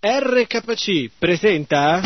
RKC 0.00 1.10
presenta 1.18 2.00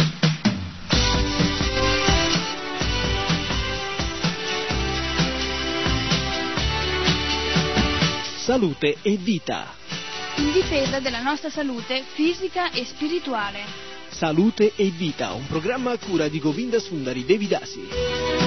Salute 8.38 8.96
e 9.02 9.18
vita. 9.18 9.74
in 10.36 10.52
difesa 10.52 11.00
della 11.00 11.20
nostra 11.20 11.50
salute 11.50 12.04
fisica 12.14 12.70
e 12.70 12.86
spirituale. 12.86 13.60
Salute 14.08 14.72
e 14.74 14.88
vita, 14.88 15.32
un 15.34 15.46
programma 15.46 15.90
a 15.90 15.98
cura 15.98 16.28
di 16.28 16.40
Govinda 16.40 16.78
Sundari 16.78 17.26
Devidasi. 17.26 18.41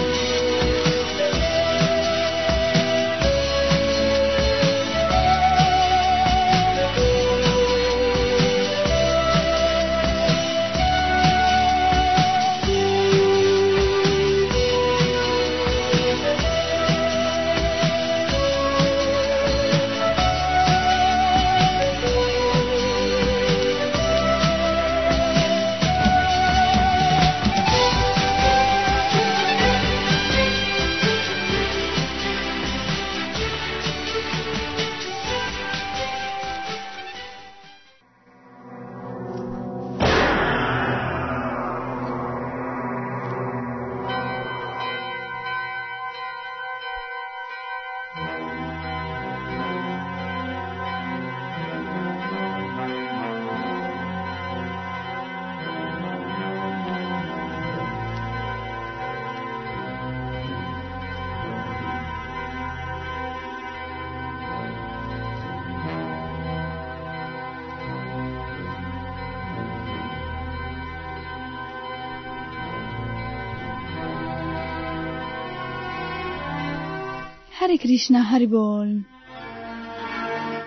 Hare 77.66 77.80
Krishna 77.80 78.30
Haribol. 78.30 79.04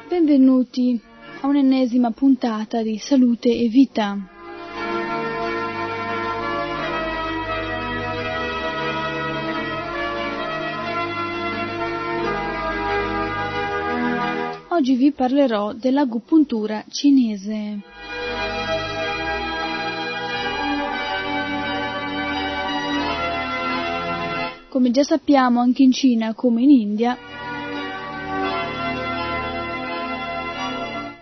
Benvenuti 0.09 1.01
a 1.43 1.47
un'ennesima 1.47 2.11
puntata 2.11 2.83
di 2.83 2.99
Salute 2.99 3.51
e 3.51 3.69
Vita. 3.69 4.19
Oggi 14.71 14.95
vi 14.97 15.13
parlerò 15.13 15.75
dell'agopuntura 15.75 16.85
cinese. 16.91 17.79
Come 24.79 24.93
già 24.93 25.03
sappiamo 25.03 25.59
anche 25.59 25.83
in 25.83 25.91
Cina 25.91 26.35
come 26.35 26.63
in 26.63 26.71
India, 26.71 27.19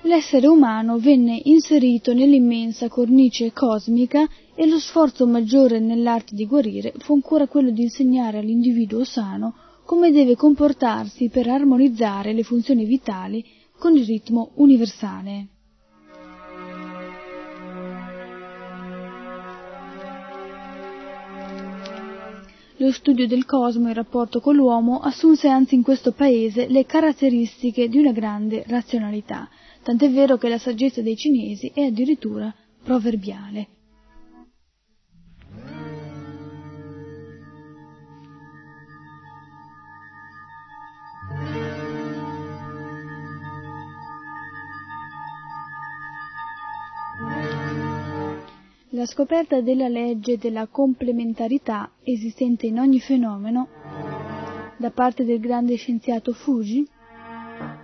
l'essere 0.02 0.46
umano 0.46 0.98
venne 0.98 1.40
inserito 1.42 2.12
nell'immensa 2.12 2.90
cornice 2.90 3.54
cosmica 3.54 4.28
e 4.54 4.66
lo 4.66 4.78
sforzo 4.78 5.26
maggiore 5.26 5.80
nell'arte 5.80 6.34
di 6.34 6.44
guarire 6.44 6.92
fu 6.98 7.14
ancora 7.14 7.46
quello 7.46 7.70
di 7.70 7.84
insegnare 7.84 8.40
all'individuo 8.40 9.04
sano 9.04 9.54
come 9.86 10.10
deve 10.10 10.36
comportarsi 10.36 11.30
per 11.30 11.48
armonizzare 11.48 12.34
le 12.34 12.42
funzioni 12.42 12.84
vitali 12.84 13.42
con 13.78 13.96
il 13.96 14.04
ritmo 14.04 14.50
universale. 14.56 15.55
Lo 22.78 22.92
studio 22.92 23.26
del 23.26 23.46
cosmo 23.46 23.88
in 23.88 23.94
rapporto 23.94 24.40
con 24.40 24.54
l'uomo 24.54 25.00
assunse 25.00 25.48
anzi 25.48 25.74
in 25.74 25.82
questo 25.82 26.12
paese 26.12 26.68
le 26.68 26.84
caratteristiche 26.84 27.88
di 27.88 27.96
una 27.96 28.12
grande 28.12 28.64
razionalità, 28.66 29.48
tant'è 29.82 30.10
vero 30.10 30.36
che 30.36 30.50
la 30.50 30.58
saggezza 30.58 31.00
dei 31.00 31.16
cinesi 31.16 31.70
è 31.72 31.84
addirittura 31.84 32.54
proverbiale. 32.82 33.68
La 48.96 49.04
scoperta 49.04 49.60
della 49.60 49.88
legge 49.88 50.38
della 50.38 50.68
complementarità 50.68 51.90
esistente 52.02 52.64
in 52.64 52.78
ogni 52.78 52.98
fenomeno 52.98 53.68
da 54.78 54.90
parte 54.90 55.26
del 55.26 55.38
grande 55.38 55.74
scienziato 55.74 56.32
Fuji 56.32 56.88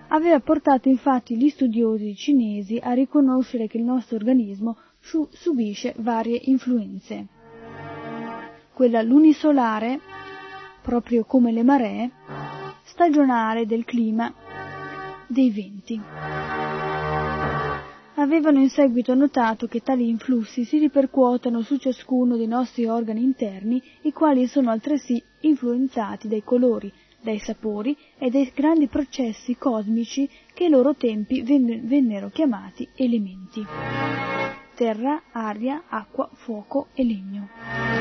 aveva 0.08 0.40
portato 0.40 0.88
infatti 0.88 1.36
gli 1.36 1.50
studiosi 1.50 2.16
cinesi 2.16 2.80
a 2.82 2.94
riconoscere 2.94 3.66
che 3.66 3.76
il 3.76 3.84
nostro 3.84 4.16
organismo 4.16 4.78
su- 5.00 5.28
subisce 5.30 5.92
varie 5.98 6.40
influenze. 6.44 7.26
Quella 8.72 9.02
lunisolare, 9.02 10.00
proprio 10.80 11.24
come 11.24 11.52
le 11.52 11.62
maree, 11.62 12.10
stagionale 12.84 13.66
del 13.66 13.84
clima, 13.84 14.32
dei 15.26 15.50
venti 15.50 16.41
avevano 18.14 18.58
in 18.58 18.68
seguito 18.68 19.14
notato 19.14 19.66
che 19.66 19.80
tali 19.80 20.08
influssi 20.08 20.64
si 20.64 20.78
ripercuotono 20.78 21.62
su 21.62 21.76
ciascuno 21.76 22.36
dei 22.36 22.46
nostri 22.46 22.86
organi 22.86 23.22
interni, 23.22 23.82
i 24.02 24.12
quali 24.12 24.46
sono 24.46 24.70
altresì 24.70 25.22
influenzati 25.40 26.28
dai 26.28 26.42
colori, 26.42 26.92
dai 27.20 27.38
sapori 27.38 27.96
e 28.18 28.30
dai 28.30 28.50
grandi 28.54 28.88
processi 28.88 29.56
cosmici 29.56 30.28
che 30.52 30.64
ai 30.64 30.70
loro 30.70 30.94
tempi 30.94 31.42
vennero 31.42 32.28
chiamati 32.30 32.88
elementi. 32.96 33.64
Terra, 34.74 35.22
aria, 35.32 35.84
acqua, 35.88 36.28
fuoco 36.32 36.88
e 36.94 37.04
legno. 37.04 37.91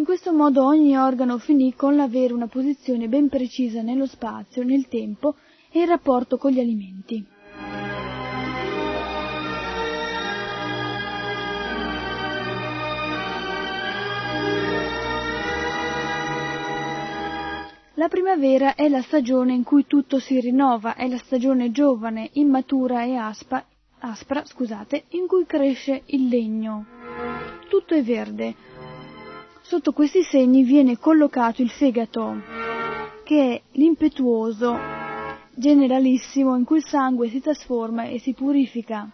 In 0.00 0.06
questo 0.06 0.32
modo 0.32 0.64
ogni 0.64 0.96
organo 0.96 1.36
finì 1.36 1.74
con 1.74 1.94
l'avere 1.94 2.32
una 2.32 2.46
posizione 2.46 3.06
ben 3.06 3.28
precisa 3.28 3.82
nello 3.82 4.06
spazio, 4.06 4.62
nel 4.62 4.88
tempo 4.88 5.34
e 5.70 5.80
in 5.80 5.86
rapporto 5.86 6.38
con 6.38 6.52
gli 6.52 6.58
alimenti. 6.58 7.22
La 17.92 18.08
primavera 18.08 18.74
è 18.76 18.88
la 18.88 19.02
stagione 19.02 19.52
in 19.52 19.64
cui 19.64 19.84
tutto 19.86 20.18
si 20.18 20.40
rinnova, 20.40 20.94
è 20.94 21.08
la 21.08 21.18
stagione 21.18 21.70
giovane, 21.72 22.30
immatura 22.32 23.04
e 23.04 23.16
aspa, 23.16 23.62
aspra, 23.98 24.46
scusate, 24.46 25.04
in 25.10 25.26
cui 25.26 25.44
cresce 25.44 26.04
il 26.06 26.28
legno. 26.28 26.86
Tutto 27.68 27.92
è 27.92 28.02
verde, 28.02 28.54
Sotto 29.70 29.92
questi 29.92 30.24
segni 30.24 30.64
viene 30.64 30.98
collocato 30.98 31.62
il 31.62 31.70
fegato, 31.70 32.42
che 33.22 33.52
è 33.52 33.62
l'impetuoso 33.78 34.76
generalissimo 35.54 36.56
in 36.56 36.64
cui 36.64 36.78
il 36.78 36.84
sangue 36.84 37.28
si 37.28 37.40
trasforma 37.40 38.02
e 38.02 38.18
si 38.18 38.32
purifica. 38.32 39.08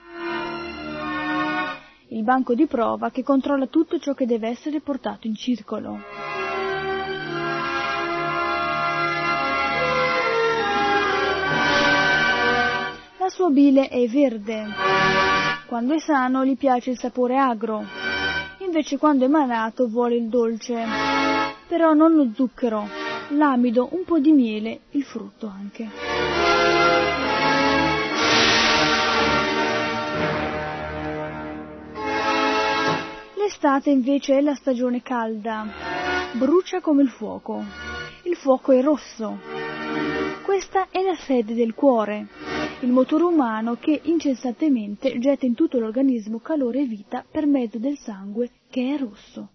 Il 2.09 2.23
banco 2.23 2.55
di 2.55 2.67
prova 2.67 3.11
che 3.11 3.23
controlla 3.23 3.67
tutto 3.67 3.99
ciò 3.99 4.15
che 4.15 4.25
deve 4.25 4.49
essere 4.49 4.81
portato 4.81 5.27
in 5.27 5.35
circolo. 5.35 5.99
La 13.19 13.29
sua 13.29 13.51
bile 13.51 13.89
è 13.89 14.09
verde. 14.09 14.65
Quando 15.67 15.93
è 15.93 15.99
sano 15.99 16.47
gli 16.47 16.57
piace 16.57 16.93
il 16.93 16.99
sapore 16.99 17.37
agro 17.37 18.06
invece 18.77 18.99
quando 18.99 19.25
è 19.25 19.29
malato 19.29 19.89
vuole 19.89 20.17
il 20.17 20.29
dolce, 20.29 20.85
però 21.67 21.95
non 21.95 22.15
lo 22.15 22.29
zucchero, 22.35 22.87
l'amido, 23.31 23.89
un 23.93 24.05
po' 24.05 24.19
di 24.19 24.33
miele, 24.33 24.81
il 24.91 25.03
frutto 25.03 25.47
anche. 25.47 25.89
L'estate 33.37 33.89
invece 33.89 34.37
è 34.37 34.41
la 34.43 34.55
stagione 34.55 35.01
calda, 35.01 35.67
brucia 36.33 36.83
come 36.83 37.01
il 37.01 37.09
fuoco. 37.09 37.65
Il 38.25 38.37
fuoco 38.37 38.73
è 38.73 38.83
rosso. 38.83 39.39
Questa 40.43 40.89
è 40.91 41.01
la 41.01 41.17
sede 41.17 41.55
del 41.55 41.73
cuore, 41.73 42.27
il 42.81 42.93
motore 42.93 43.25
umano 43.25 43.77
che 43.77 44.01
incessantemente 44.05 45.19
getta 45.19 45.47
in 45.47 45.55
tutto 45.55 45.79
l'organismo 45.79 46.41
calore 46.41 46.81
e 46.81 46.87
vita 46.87 47.25
per 47.29 47.47
mezzo 47.47 47.79
del 47.79 47.97
sangue 47.97 48.51
che 48.69 48.95
è 48.95 48.99
rosso. 48.99 49.51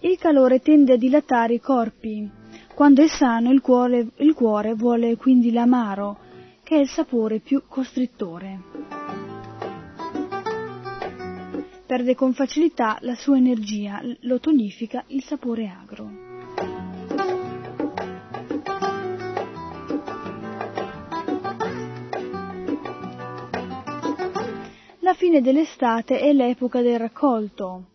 Il 0.00 0.16
calore 0.18 0.60
tende 0.60 0.94
a 0.94 0.96
dilatare 0.96 1.54
i 1.54 1.60
corpi. 1.60 2.30
Quando 2.74 3.02
è 3.02 3.08
sano 3.08 3.50
il 3.50 3.60
cuore, 3.60 4.08
il 4.16 4.32
cuore 4.32 4.74
vuole 4.74 5.16
quindi 5.16 5.52
l'amaro, 5.52 6.18
che 6.62 6.76
è 6.76 6.80
il 6.80 6.88
sapore 6.88 7.40
più 7.40 7.62
costrittore. 7.68 8.69
Perde 11.90 12.14
con 12.14 12.34
facilità 12.34 12.98
la 13.00 13.16
sua 13.16 13.36
energia, 13.36 14.00
lo 14.20 14.38
tonifica 14.38 15.02
il 15.08 15.24
sapore 15.24 15.66
agro. 15.66 16.08
La 25.00 25.14
fine 25.14 25.40
dell'estate 25.40 26.20
è 26.20 26.32
l'epoca 26.32 26.80
del 26.80 26.96
raccolto. 26.96 27.86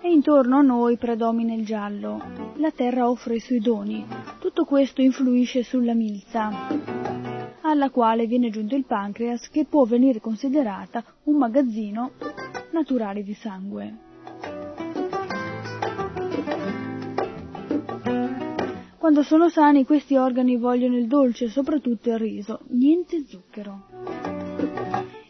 E 0.00 0.10
intorno 0.10 0.56
a 0.56 0.62
noi 0.62 0.96
predomina 0.96 1.52
il 1.52 1.66
giallo. 1.66 2.54
La 2.56 2.70
terra 2.70 3.10
offre 3.10 3.34
i 3.34 3.40
suoi 3.40 3.60
doni. 3.60 4.06
Tutto 4.38 4.64
questo 4.64 5.02
influisce 5.02 5.64
sulla 5.64 5.92
milza, 5.92 7.11
alla 7.72 7.90
quale 7.90 8.26
viene 8.26 8.50
giunto 8.50 8.76
il 8.76 8.84
pancreas 8.84 9.48
che 9.48 9.64
può 9.64 9.84
venire 9.84 10.20
considerata 10.20 11.02
un 11.24 11.36
magazzino 11.36 12.12
naturale 12.72 13.22
di 13.22 13.34
sangue. 13.34 14.10
Quando 18.98 19.22
sono 19.24 19.48
sani 19.48 19.84
questi 19.84 20.14
organi 20.14 20.56
vogliono 20.56 20.96
il 20.96 21.08
dolce, 21.08 21.48
soprattutto 21.48 22.10
il 22.10 22.18
riso, 22.18 22.60
niente 22.68 23.24
zucchero. 23.26 23.86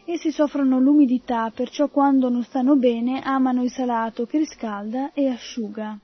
Essi 0.05 0.31
soffrono 0.31 0.79
l'umidità, 0.79 1.49
perciò 1.49 1.87
quando 1.87 2.29
non 2.29 2.43
stanno 2.43 2.75
bene 2.75 3.21
amano 3.23 3.63
il 3.63 3.71
salato 3.71 4.25
che 4.25 4.37
riscalda 4.37 5.11
e 5.13 5.27
asciuga. 5.27 5.97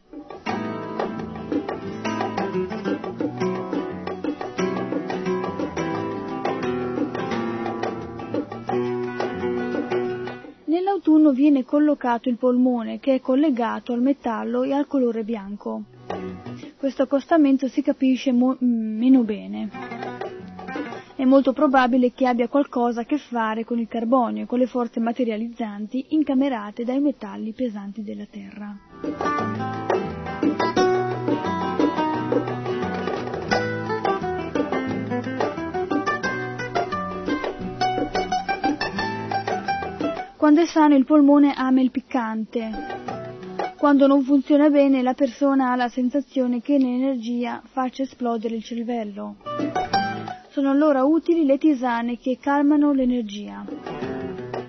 Nell'autunno 11.30 11.32
viene 11.32 11.64
collocato 11.64 12.30
il 12.30 12.38
polmone 12.38 13.00
che 13.00 13.16
è 13.16 13.22
collegato 13.22 13.94
al 13.94 14.02
metallo 14.02 14.64
e 14.64 14.74
al 14.74 14.88
colore 14.88 15.24
bianco. 15.24 15.84
Questo 16.78 17.04
accostamento 17.04 17.68
si 17.68 17.82
capisce 17.82 18.32
mo- 18.32 18.58
meno 18.60 19.22
bene. 19.24 19.70
È 21.16 21.26
molto 21.26 21.54
probabile 21.54 22.14
che 22.14 22.26
abbia 22.26 22.48
qualcosa 22.48 23.02
a 23.02 23.06
che 23.06 23.18
fare 23.18 23.64
con 23.66 23.78
il 23.78 23.88
carbonio 23.88 24.44
e 24.44 24.46
con 24.46 24.58
le 24.58 24.68
forze 24.68 25.00
materializzanti 25.00 26.08
incamerate 26.10 26.84
dai 26.84 27.00
metalli 27.00 27.52
pesanti 27.52 28.04
della 28.04 28.26
Terra. 28.30 29.39
Quando 40.40 40.62
è 40.62 40.66
sano 40.66 40.96
il 40.96 41.04
polmone 41.04 41.52
ama 41.54 41.82
il 41.82 41.92
piccante. 41.92 42.70
Quando 43.78 44.08
non 44.08 44.24
funziona 44.24 44.70
bene 44.70 45.02
la 45.02 45.14
persona 45.14 45.72
ha 45.72 45.76
la 45.76 45.90
sensazione 45.90 46.62
che 46.62 46.78
l'energia 46.78 47.62
faccia 47.66 48.04
esplodere 48.04 48.56
il 48.56 48.64
cervello. 48.64 49.36
Sono 50.48 50.70
allora 50.70 51.04
utili 51.04 51.44
le 51.44 51.58
tisane 51.58 52.18
che 52.18 52.38
calmano 52.40 52.94
l'energia, 52.94 53.66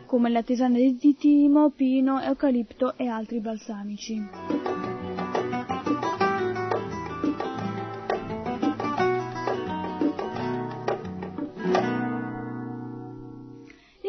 come 0.06 0.28
la 0.30 0.42
tisana 0.42 0.74
di 0.74 1.16
timo, 1.16 1.70
pino, 1.70 2.20
eucalipto 2.20 2.94
e 2.96 3.06
altri 3.06 3.38
balsamici. 3.38 4.89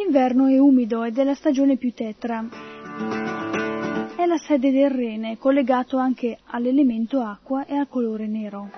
L'inverno 0.02 0.48
è 0.48 0.58
umido 0.58 1.04
ed 1.04 1.20
è 1.20 1.24
la 1.24 1.36
stagione 1.36 1.78
più 1.78 1.94
tetra. 1.94 2.44
È 4.16 4.26
la 4.26 4.38
sede 4.38 4.72
del 4.72 4.90
rene, 4.90 5.38
collegato 5.38 5.98
anche 5.98 6.40
all'elemento 6.46 7.22
acqua 7.22 7.68
e 7.68 7.76
al 7.76 7.88
colore 7.88 8.26
nero. 8.26 8.72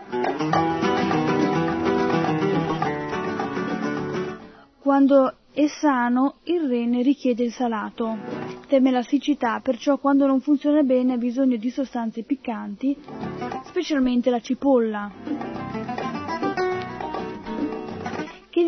Quando 4.80 5.34
è 5.54 5.66
sano, 5.68 6.36
il 6.44 6.68
rene 6.68 7.02
richiede 7.02 7.44
il 7.46 7.54
salato. 7.54 8.18
Teme 8.68 8.92
la 8.92 9.02
siccità, 9.02 9.62
perciò 9.64 9.98
quando 10.00 10.28
non 10.28 10.42
funziona 10.42 10.84
bene 10.84 11.14
ha 11.14 11.18
bisogno 11.18 11.56
di 11.56 11.70
sostanze 11.70 12.24
piccanti, 12.24 12.98
specialmente 13.64 14.30
la 14.30 14.42
cipolla, 14.42 15.10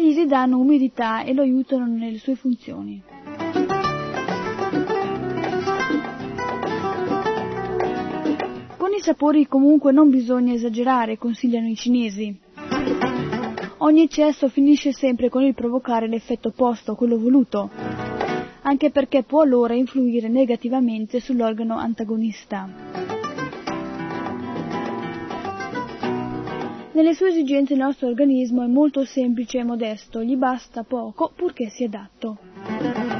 che 0.05 0.11
gli 0.11 0.15
ridanno 0.15 0.59
umidità 0.59 1.23
e 1.23 1.33
lo 1.33 1.41
aiutano 1.41 1.87
nelle 1.87 2.19
sue 2.19 2.35
funzioni. 2.35 3.01
Con 8.77 8.91
i 8.93 8.99
sapori 8.99 9.47
comunque 9.47 9.91
non 9.91 10.09
bisogna 10.09 10.53
esagerare, 10.53 11.17
consigliano 11.17 11.67
i 11.67 11.75
cinesi. 11.75 12.39
Ogni 13.77 14.03
eccesso 14.03 14.47
finisce 14.47 14.91
sempre 14.91 15.29
con 15.29 15.43
il 15.43 15.55
provocare 15.55 16.07
l'effetto 16.07 16.49
opposto 16.49 16.91
a 16.91 16.95
quello 16.95 17.17
voluto, 17.17 17.69
anche 18.61 18.91
perché 18.91 19.23
può 19.23 19.41
allora 19.41 19.73
influire 19.73 20.27
negativamente 20.27 21.19
sull'organo 21.19 21.77
antagonista. 21.77 23.04
Nelle 26.95 27.13
sue 27.13 27.27
esigenze 27.27 27.73
il 27.73 27.79
nostro 27.79 28.07
organismo 28.07 28.63
è 28.63 28.67
molto 28.67 29.03
semplice 29.03 29.57
e 29.57 29.65
modesto, 29.65 30.23
gli 30.23 30.37
basta 30.37 30.83
poco 30.83 31.29
purché 31.35 31.67
sia 31.67 31.87
adatto. 31.87 33.14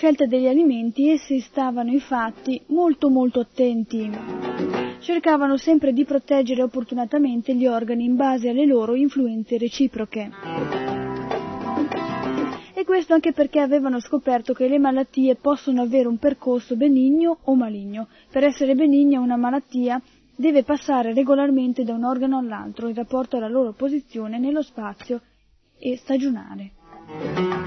Scelta 0.00 0.24
degli 0.24 0.46
alimenti 0.46 1.10
essi 1.10 1.40
stavano 1.40 1.90
infatti 1.90 2.58
molto 2.68 3.10
molto 3.10 3.40
attenti. 3.40 4.10
Cercavano 5.00 5.58
sempre 5.58 5.92
di 5.92 6.06
proteggere 6.06 6.62
opportunamente 6.62 7.54
gli 7.54 7.66
organi 7.66 8.06
in 8.06 8.16
base 8.16 8.48
alle 8.48 8.64
loro 8.64 8.94
influenze 8.94 9.58
reciproche. 9.58 10.30
E 12.72 12.82
questo 12.86 13.12
anche 13.12 13.34
perché 13.34 13.60
avevano 13.60 14.00
scoperto 14.00 14.54
che 14.54 14.68
le 14.68 14.78
malattie 14.78 15.34
possono 15.34 15.82
avere 15.82 16.08
un 16.08 16.16
percorso 16.16 16.76
benigno 16.76 17.36
o 17.42 17.54
maligno. 17.54 18.08
Per 18.30 18.42
essere 18.42 18.74
benigna 18.74 19.20
una 19.20 19.36
malattia 19.36 20.00
deve 20.34 20.62
passare 20.62 21.12
regolarmente 21.12 21.84
da 21.84 21.92
un 21.92 22.04
organo 22.04 22.38
all'altro 22.38 22.88
in 22.88 22.94
rapporto 22.94 23.36
alla 23.36 23.48
loro 23.48 23.72
posizione 23.72 24.38
nello 24.38 24.62
spazio 24.62 25.20
e 25.78 25.98
stagionale. 25.98 27.59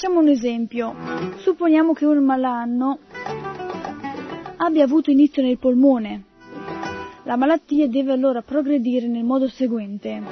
Facciamo 0.00 0.20
un 0.20 0.28
esempio. 0.28 0.94
Supponiamo 1.40 1.92
che 1.92 2.06
un 2.06 2.24
malanno 2.24 3.00
abbia 4.56 4.84
avuto 4.84 5.10
inizio 5.10 5.42
nel 5.42 5.58
polmone. 5.58 6.24
La 7.24 7.36
malattia 7.36 7.86
deve 7.86 8.12
allora 8.12 8.40
progredire 8.40 9.08
nel 9.08 9.24
modo 9.24 9.46
seguente. 9.46 10.22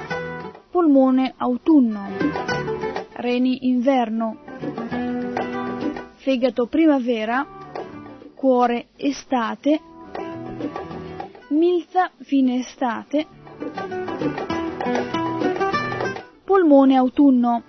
Polmone 0.71 1.35
autunno, 1.37 2.07
reni 3.11 3.67
inverno, 3.67 4.39
fegato 6.15 6.65
primavera, 6.65 7.45
cuore 8.33 8.87
estate, 8.95 9.79
milza 11.49 12.09
fine 12.21 12.57
estate, 12.57 13.27
polmone 16.43 16.95
autunno. 16.95 17.68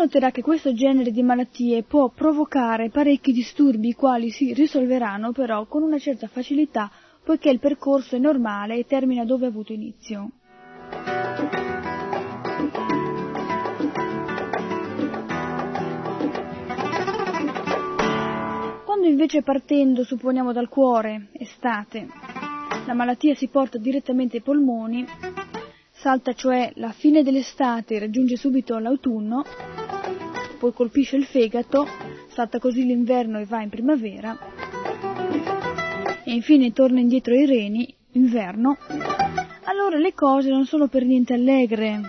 Noterà 0.00 0.30
che 0.30 0.40
questo 0.40 0.72
genere 0.72 1.10
di 1.10 1.22
malattie 1.22 1.82
può 1.82 2.08
provocare 2.08 2.88
parecchi 2.88 3.32
disturbi, 3.32 3.88
i 3.88 3.92
quali 3.92 4.30
si 4.30 4.54
risolveranno 4.54 5.32
però 5.32 5.66
con 5.66 5.82
una 5.82 5.98
certa 5.98 6.26
facilità, 6.26 6.90
poiché 7.22 7.50
il 7.50 7.58
percorso 7.58 8.16
è 8.16 8.18
normale 8.18 8.78
e 8.78 8.86
termina 8.86 9.26
dove 9.26 9.44
ha 9.44 9.50
avuto 9.50 9.74
inizio. 9.74 10.30
Quando 18.86 19.06
invece 19.06 19.42
partendo, 19.42 20.02
supponiamo 20.04 20.54
dal 20.54 20.70
cuore, 20.70 21.28
estate, 21.32 22.06
la 22.86 22.94
malattia 22.94 23.34
si 23.34 23.48
porta 23.48 23.76
direttamente 23.76 24.38
ai 24.38 24.42
polmoni, 24.42 25.04
salta 25.92 26.32
cioè 26.32 26.72
la 26.76 26.92
fine 26.92 27.22
dell'estate 27.22 27.96
e 27.96 27.98
raggiunge 27.98 28.36
subito 28.36 28.78
l'autunno, 28.78 29.44
poi 30.60 30.74
colpisce 30.74 31.16
il 31.16 31.24
fegato, 31.24 31.86
salta 32.28 32.58
così 32.58 32.84
l'inverno 32.84 33.38
e 33.38 33.46
va 33.46 33.62
in 33.62 33.70
primavera, 33.70 34.38
e 36.22 36.32
infine 36.32 36.74
torna 36.74 37.00
indietro 37.00 37.32
ai 37.32 37.46
reni, 37.46 37.94
inverno, 38.12 38.76
allora 39.64 39.96
le 39.96 40.12
cose 40.12 40.50
non 40.50 40.66
sono 40.66 40.88
per 40.88 41.06
niente 41.06 41.32
allegre. 41.32 42.00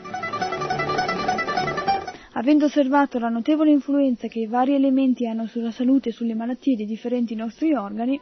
Avendo 2.33 2.65
osservato 2.65 3.19
la 3.19 3.29
notevole 3.29 3.71
influenza 3.71 4.27
che 4.27 4.39
i 4.39 4.47
vari 4.47 4.73
elementi 4.73 5.25
hanno 5.25 5.47
sulla 5.47 5.71
salute 5.71 6.09
e 6.09 6.11
sulle 6.11 6.35
malattie 6.35 6.75
dei 6.75 6.85
differenti 6.85 7.35
nostri 7.35 7.73
organi, 7.73 8.19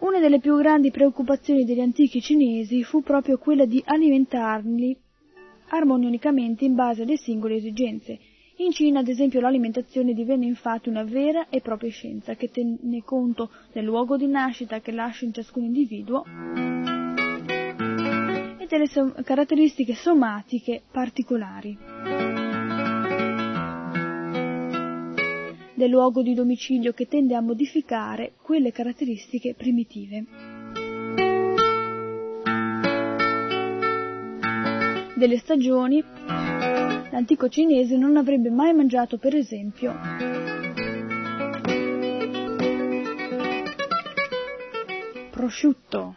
una 0.00 0.18
delle 0.18 0.40
più 0.40 0.56
grandi 0.56 0.90
preoccupazioni 0.90 1.64
degli 1.64 1.80
antichi 1.80 2.20
cinesi 2.20 2.82
fu 2.82 3.00
proprio 3.02 3.38
quella 3.38 3.64
di 3.64 3.80
alimentarli 3.84 4.96
armonicamente 5.68 6.64
in 6.64 6.74
base 6.74 7.02
alle 7.02 7.16
singole 7.16 7.54
esigenze. 7.54 8.18
In 8.62 8.70
Cina, 8.70 9.00
ad 9.00 9.08
esempio, 9.08 9.40
l'alimentazione 9.40 10.14
divenne 10.14 10.46
infatti 10.46 10.88
una 10.88 11.02
vera 11.02 11.48
e 11.48 11.60
propria 11.60 11.90
scienza 11.90 12.36
che 12.36 12.48
tenne 12.48 13.02
conto 13.04 13.50
del 13.72 13.82
luogo 13.82 14.16
di 14.16 14.28
nascita 14.28 14.80
che 14.80 14.92
lascia 14.92 15.24
in 15.24 15.32
ciascun 15.32 15.64
individuo 15.64 16.24
e 18.58 18.66
delle 18.68 18.86
caratteristiche 19.24 19.94
somatiche 19.94 20.80
particolari. 20.92 21.76
del 25.74 25.90
luogo 25.90 26.22
di 26.22 26.32
domicilio 26.32 26.92
che 26.92 27.08
tende 27.08 27.34
a 27.34 27.40
modificare 27.40 28.34
quelle 28.40 28.70
caratteristiche 28.70 29.54
primitive. 29.54 30.24
Delle 35.16 35.38
stagioni, 35.38 36.04
l'antico 37.12 37.48
cinese 37.48 37.96
non 37.98 38.16
avrebbe 38.16 38.50
mai 38.50 38.72
mangiato, 38.72 39.18
per 39.18 39.36
esempio, 39.36 39.94
prosciutto, 45.30 46.16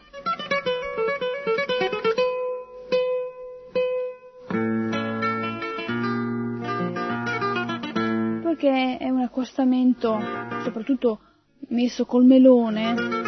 perché 8.41 8.97
è 8.97 9.09
un 9.09 9.21
accostamento, 9.21 10.17
soprattutto 10.63 11.19
messo 11.67 12.05
col 12.05 12.23
melone, 12.23 13.24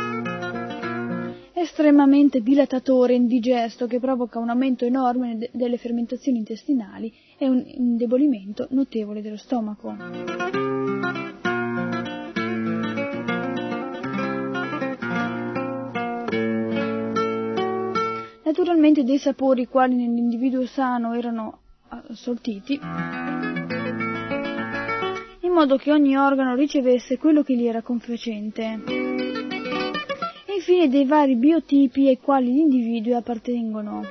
estremamente 1.60 2.42
dilatatore, 2.42 3.16
indigesto, 3.16 3.88
che 3.88 4.00
provoca 4.00 4.38
un 4.38 4.50
aumento 4.50 4.86
enorme 4.86 5.50
delle 5.52 5.78
fermentazioni 5.78 6.38
intestinali 6.38 7.12
e 7.38 7.50
un 7.50 7.64
indebolimento 7.66 8.68
notevole 8.72 9.22
dello 9.22 9.38
stomaco. 9.38 9.96
Naturalmente 18.44 19.04
dei 19.04 19.18
sapori 19.18 19.68
quali 19.68 19.96
nell'individuo 19.96 20.66
sano 20.66 21.14
erano 21.14 21.60
assortiti, 21.90 22.80
in 25.42 25.52
modo 25.52 25.78
che 25.78 25.92
ogni 25.92 26.16
organo 26.16 26.56
ricevesse 26.56 27.18
quello 27.18 27.42
che 27.44 27.56
gli 27.56 27.66
era 27.66 27.82
confacente. 27.82 28.97
E 30.68 30.74
infine 30.74 30.90
dei 30.90 31.06
vari 31.06 31.38
biotipi 31.38 32.10
ai 32.10 32.20
quali 32.20 32.52
gli 32.52 32.58
individui 32.58 33.14
appartengono. 33.14 34.02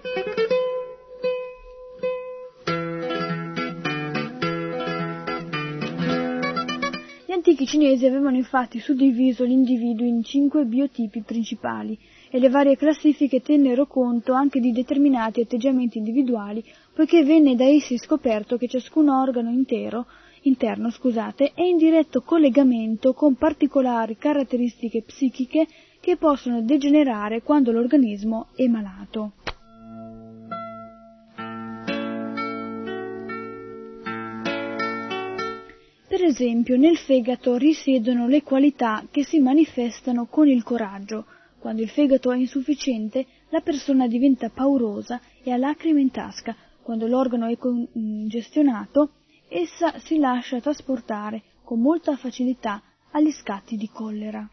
Gli 7.27 7.33
antichi 7.33 7.67
cinesi 7.67 8.07
avevano 8.07 8.37
infatti 8.37 8.79
suddiviso 8.79 9.45
gli 9.45 9.51
individui 9.51 10.09
in 10.09 10.25
cinque 10.25 10.65
biotipi 10.65 11.21
principali 11.21 11.99
e 12.31 12.39
le 12.39 12.49
varie 12.49 12.75
classifiche 12.75 13.43
tennero 13.43 13.87
conto 13.87 14.33
anche 14.33 14.59
di 14.59 14.73
determinati 14.73 15.43
atteggiamenti 15.43 15.99
individuali, 15.99 16.65
poiché 16.95 17.23
venne 17.23 17.55
da 17.55 17.67
essi 17.67 17.99
scoperto 17.99 18.57
che 18.57 18.67
ciascun 18.67 19.11
organo 19.11 19.51
intero 19.51 20.07
interno 20.47 20.91
scusate, 20.91 21.53
è 21.55 21.63
in 21.63 21.77
diretto 21.77 22.23
collegamento 22.23 23.13
con 23.13 23.35
particolari 23.35 24.17
caratteristiche 24.17 25.03
psichiche 25.03 25.67
che 26.07 26.17
possono 26.17 26.63
degenerare 26.63 27.43
quando 27.43 27.73
l'organismo 27.73 28.47
è 28.55 28.69
malato. 28.69 29.33
Per 36.07 36.23
esempio, 36.23 36.77
nel 36.77 36.97
fegato 36.97 37.57
risiedono 37.57 38.29
le 38.29 38.45
qualità 38.45 39.05
che 39.11 39.25
si 39.25 39.41
manifestano 39.41 40.27
con 40.27 40.47
il 40.47 40.63
coraggio. 40.63 41.27
Quando 41.59 41.83
il 41.83 41.89
fegato 41.89 42.31
è 42.31 42.37
insufficiente, 42.37 43.27
la 43.49 43.61
persona 43.61 44.07
diventa 44.07 44.49
paurosa 44.49 45.21
e 45.43 45.51
ha 45.51 45.57
lacrime 45.57 46.01
in 46.01 46.13
tasca. 46.13 46.55
Quando 46.83 47.09
l'organo 47.09 47.49
è 47.49 47.59
congestionato, 47.59 49.11
essa 49.49 49.99
si 49.99 50.19
lascia 50.19 50.61
trasportare 50.61 51.43
con 51.65 51.81
molta 51.81 52.15
facilità 52.15 52.81
agli 53.11 53.33
scatti 53.33 53.77
di 53.77 53.91
collera. 53.93 54.49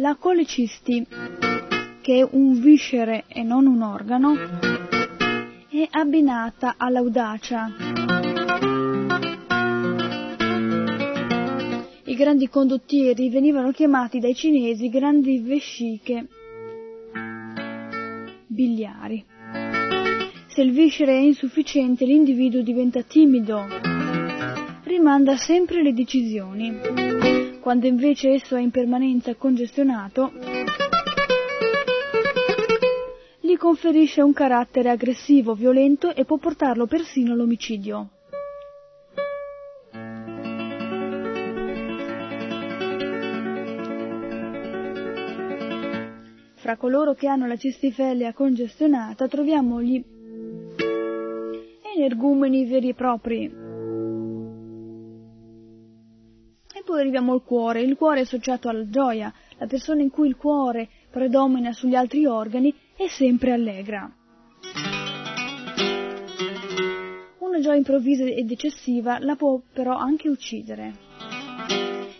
La 0.00 0.14
colecisti, 0.14 1.04
che 2.00 2.18
è 2.20 2.28
un 2.30 2.60
viscere 2.60 3.24
e 3.26 3.42
non 3.42 3.66
un 3.66 3.82
organo, 3.82 4.32
è 5.68 5.88
abbinata 5.90 6.74
all'audacia. 6.76 7.68
I 12.04 12.14
grandi 12.14 12.48
condottieri 12.48 13.28
venivano 13.28 13.72
chiamati 13.72 14.20
dai 14.20 14.36
cinesi 14.36 14.88
grandi 14.88 15.40
vesciche 15.40 16.28
biliari. 18.46 19.24
Se 20.46 20.62
il 20.62 20.70
viscere 20.70 21.14
è 21.14 21.22
insufficiente 21.22 22.04
l'individuo 22.04 22.62
diventa 22.62 23.02
timido, 23.02 23.66
rimanda 24.84 25.36
sempre 25.36 25.82
le 25.82 25.92
decisioni. 25.92 27.17
Quando 27.68 27.86
invece 27.86 28.30
esso 28.30 28.56
è 28.56 28.62
in 28.62 28.70
permanenza 28.70 29.34
congestionato, 29.34 30.32
gli 33.40 33.54
conferisce 33.58 34.22
un 34.22 34.32
carattere 34.32 34.88
aggressivo, 34.88 35.52
violento 35.52 36.14
e 36.14 36.24
può 36.24 36.38
portarlo 36.38 36.86
persino 36.86 37.34
all'omicidio. 37.34 38.08
fra 46.54 46.76
coloro 46.76 47.12
che 47.12 47.28
hanno 47.28 47.46
la 47.46 47.56
cistifellea 47.56 48.32
congestionata 48.32 49.28
troviamo 49.28 49.82
gli 49.82 50.02
energumeni 51.94 52.64
veri 52.66 52.88
e 52.88 52.94
propri. 52.94 53.67
Poi 56.88 57.00
arriviamo 57.00 57.34
al 57.34 57.42
cuore. 57.44 57.82
Il 57.82 57.96
cuore 57.96 58.20
è 58.20 58.22
associato 58.22 58.70
alla 58.70 58.88
gioia. 58.88 59.30
La 59.58 59.66
persona 59.66 60.00
in 60.00 60.08
cui 60.08 60.26
il 60.26 60.36
cuore 60.36 60.88
predomina 61.10 61.70
sugli 61.72 61.94
altri 61.94 62.24
organi 62.24 62.74
è 62.96 63.08
sempre 63.08 63.52
allegra. 63.52 64.10
Una 67.40 67.60
gioia 67.60 67.76
improvvisa 67.76 68.24
ed 68.24 68.50
eccessiva 68.50 69.18
la 69.18 69.36
può 69.36 69.60
però 69.70 69.98
anche 69.98 70.30
uccidere. 70.30 70.94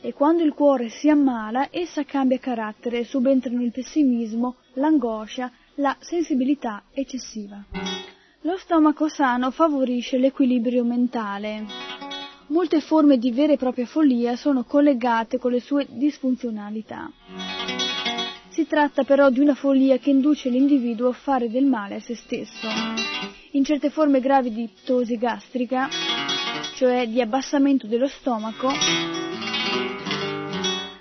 E 0.02 0.12
quando 0.12 0.42
il 0.42 0.52
cuore 0.52 0.90
si 0.90 1.08
ammala, 1.08 1.68
essa 1.70 2.04
cambia 2.04 2.38
carattere, 2.38 3.04
subentrano 3.04 3.62
il 3.62 3.72
pessimismo, 3.72 4.56
l'angoscia, 4.74 5.50
la 5.76 5.96
sensibilità 5.98 6.82
eccessiva. 6.92 7.64
Lo 8.42 8.58
stomaco 8.58 9.08
sano 9.08 9.50
favorisce 9.50 10.18
l'equilibrio 10.18 10.84
mentale. 10.84 11.87
Molte 12.48 12.80
forme 12.80 13.18
di 13.18 13.30
vera 13.30 13.52
e 13.52 13.58
propria 13.58 13.84
follia 13.84 14.34
sono 14.34 14.64
collegate 14.64 15.38
con 15.38 15.50
le 15.52 15.60
sue 15.60 15.86
disfunzionalità. 15.88 17.10
Si 18.48 18.66
tratta 18.66 19.04
però 19.04 19.28
di 19.28 19.40
una 19.40 19.54
follia 19.54 19.98
che 19.98 20.08
induce 20.08 20.48
l'individuo 20.48 21.10
a 21.10 21.12
fare 21.12 21.50
del 21.50 21.66
male 21.66 21.96
a 21.96 22.00
se 22.00 22.14
stesso. 22.14 22.66
In 23.52 23.64
certe 23.64 23.90
forme 23.90 24.20
gravi 24.20 24.52
di 24.52 24.66
ptosi 24.66 25.18
gastrica, 25.18 25.88
cioè 26.74 27.06
di 27.06 27.20
abbassamento 27.20 27.86
dello 27.86 28.08
stomaco, 28.08 28.68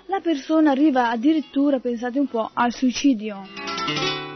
la 0.06 0.20
persona 0.20 0.70
arriva 0.70 1.08
addirittura, 1.08 1.78
pensate 1.80 2.18
un 2.18 2.28
po', 2.28 2.50
al 2.52 2.74
suicidio. 2.74 4.27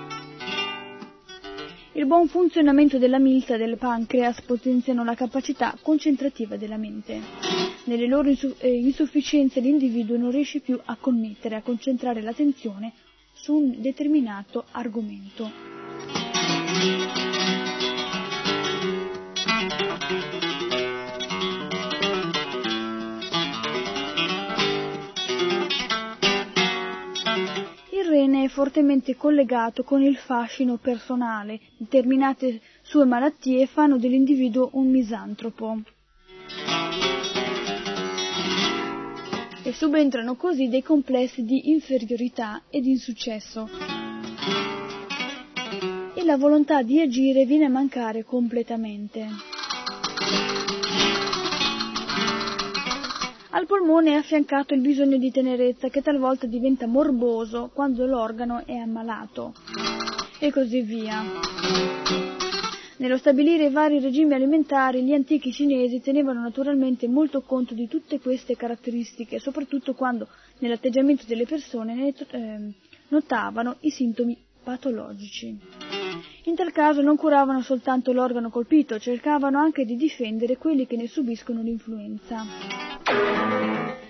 Il 1.94 2.06
buon 2.06 2.26
funzionamento 2.26 2.96
della 2.96 3.18
milza 3.18 3.54
e 3.54 3.58
del 3.58 3.76
pancreas 3.76 4.40
potenziano 4.40 5.04
la 5.04 5.14
capacità 5.14 5.76
concentrativa 5.82 6.56
della 6.56 6.78
mente. 6.78 7.20
Nelle 7.84 8.06
loro 8.06 8.30
eh, 8.30 8.75
insufficienze 8.78 9.61
l'individuo 9.61 10.16
non 10.16 10.30
riesce 10.30 10.61
più 10.61 10.80
a 10.82 10.96
connettere, 10.99 11.56
a 11.56 11.61
concentrare 11.61 12.22
l'attenzione 12.22 12.92
su 13.34 13.54
un 13.56 13.75
determinato 13.82 14.64
argomento. 14.70 15.50
È 28.44 28.49
fortemente 28.49 29.16
collegato 29.16 29.84
con 29.84 30.02
il 30.02 30.16
fascino 30.16 30.76
personale, 30.76 31.61
determinate 31.76 32.61
sue 32.82 33.04
malattie 33.04 33.66
fanno 33.66 33.99
dell'individuo 33.99 34.70
un 34.72 34.90
misantropo. 34.90 35.82
E 39.64 39.72
subentrano 39.72 40.34
così 40.34 40.68
dei 40.68 40.82
complessi 40.82 41.44
di 41.44 41.70
inferiorità 41.70 42.62
ed 42.68 42.84
insuccesso. 42.87 43.68
E 46.14 46.25
la 46.25 46.37
volontà 46.37 46.82
di 46.82 47.00
agire 47.00 47.44
viene 47.44 47.66
a 47.66 47.70
mancare 47.70 48.25
completamente. 48.25 49.28
Al 53.54 53.66
polmone 53.66 54.12
è 54.12 54.14
affiancato 54.14 54.73
il 54.73 54.80
bisogno 54.80 55.18
di 55.18 55.30
tenerezza 55.30 55.90
che 55.90 56.00
talvolta 56.00 56.47
diventa 56.47 56.87
morboso 56.87 57.71
quando 57.75 58.06
l'organo 58.06 58.64
è 58.64 58.76
ammalato. 58.76 59.52
E 60.38 60.50
così 60.50 60.80
via. 60.80 61.23
Nello 62.97 63.18
stabilire 63.18 63.66
i 63.66 63.71
vari 63.71 64.00
regimi 64.00 64.32
alimentari, 64.32 65.02
gli 65.02 65.12
antichi 65.12 65.52
cinesi 65.52 66.00
tenevano 66.00 66.40
naturalmente 66.40 67.06
molto 67.09 67.42
conto 67.42 67.75
di 67.75 67.88
tutte 67.88 68.21
queste 68.21 68.56
caratteristiche, 68.56 69.38
soprattutto 69.38 69.92
quando 69.92 70.28
nell'atteggiamento 70.61 71.25
delle 71.26 71.44
persone 71.44 71.94
ne, 71.94 72.14
eh, 72.30 72.73
notavano 73.09 73.76
i 73.80 73.90
sintomi 73.90 74.35
patologici. 74.62 75.91
In 76.44 76.57
tal 76.57 76.72
caso 76.72 77.02
non 77.02 77.16
curavano 77.16 77.62
soltanto 77.62 78.12
l'organo 78.12 78.50
colpito, 78.50 78.98
cercavano 78.98 79.59
anche 79.59 79.85
di 79.85 79.94
difendere 79.94 80.57
quelli 80.57 80.88
che 80.88 80.96
ne 80.96 81.07
subiscono 81.07 81.62
l'influenza. 81.62 82.44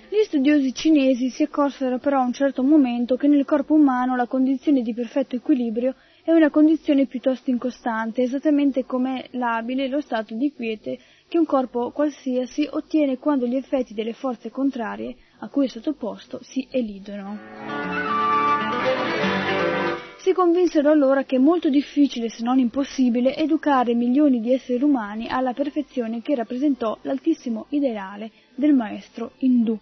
Gli 0.09 0.25
studiosi 0.25 0.73
cinesi 0.73 1.29
si 1.29 1.43
accorsero 1.43 1.99
però 1.99 2.21
a 2.21 2.25
un 2.25 2.33
certo 2.33 2.63
momento 2.63 3.17
che 3.17 3.29
nel 3.29 3.45
corpo 3.45 3.75
umano 3.75 4.17
la 4.17 4.27
condizione 4.27 4.81
di 4.81 4.95
perfetto 4.95 5.37
equilibrio 5.37 5.95
è 6.25 6.33
una 6.33 6.49
condizione 6.49 7.05
piuttosto 7.05 7.51
incostante, 7.51 8.23
esattamente 8.23 8.87
come 8.87 9.27
l'abile 9.33 9.89
lo 9.89 10.01
stato 10.01 10.35
di 10.35 10.55
quiete 10.55 10.99
che 11.29 11.37
un 11.37 11.45
corpo 11.45 11.91
qualsiasi 11.91 12.67
ottiene 12.71 13.19
quando 13.19 13.47
gli 13.47 13.57
effetti 13.57 13.93
delle 13.93 14.15
forze 14.15 14.51
contrarie 14.51 15.17
a 15.41 15.49
cui 15.49 15.67
è 15.67 15.69
sottoposto 15.69 16.39
si 16.43 16.67
elidono. 16.71 18.22
Si 20.23 20.33
convinsero 20.33 20.89
allora 20.89 21.25
che 21.25 21.35
è 21.35 21.41
molto 21.41 21.69
difficile, 21.69 22.29
se 22.29 22.45
non 22.45 22.61
impossibile, 22.61 23.35
educare 23.35 23.93
milioni 23.93 24.41
di 24.41 24.53
esseri 24.53 24.81
umani 24.85 25.27
alla 25.29 25.53
perfezione 25.53 26.23
che 26.23 26.37
rappresentò 26.37 26.97
l'altissimo 27.03 27.67
ideale 27.71 28.31
del 28.55 28.73
maestro 28.73 29.33
indù. 29.39 29.77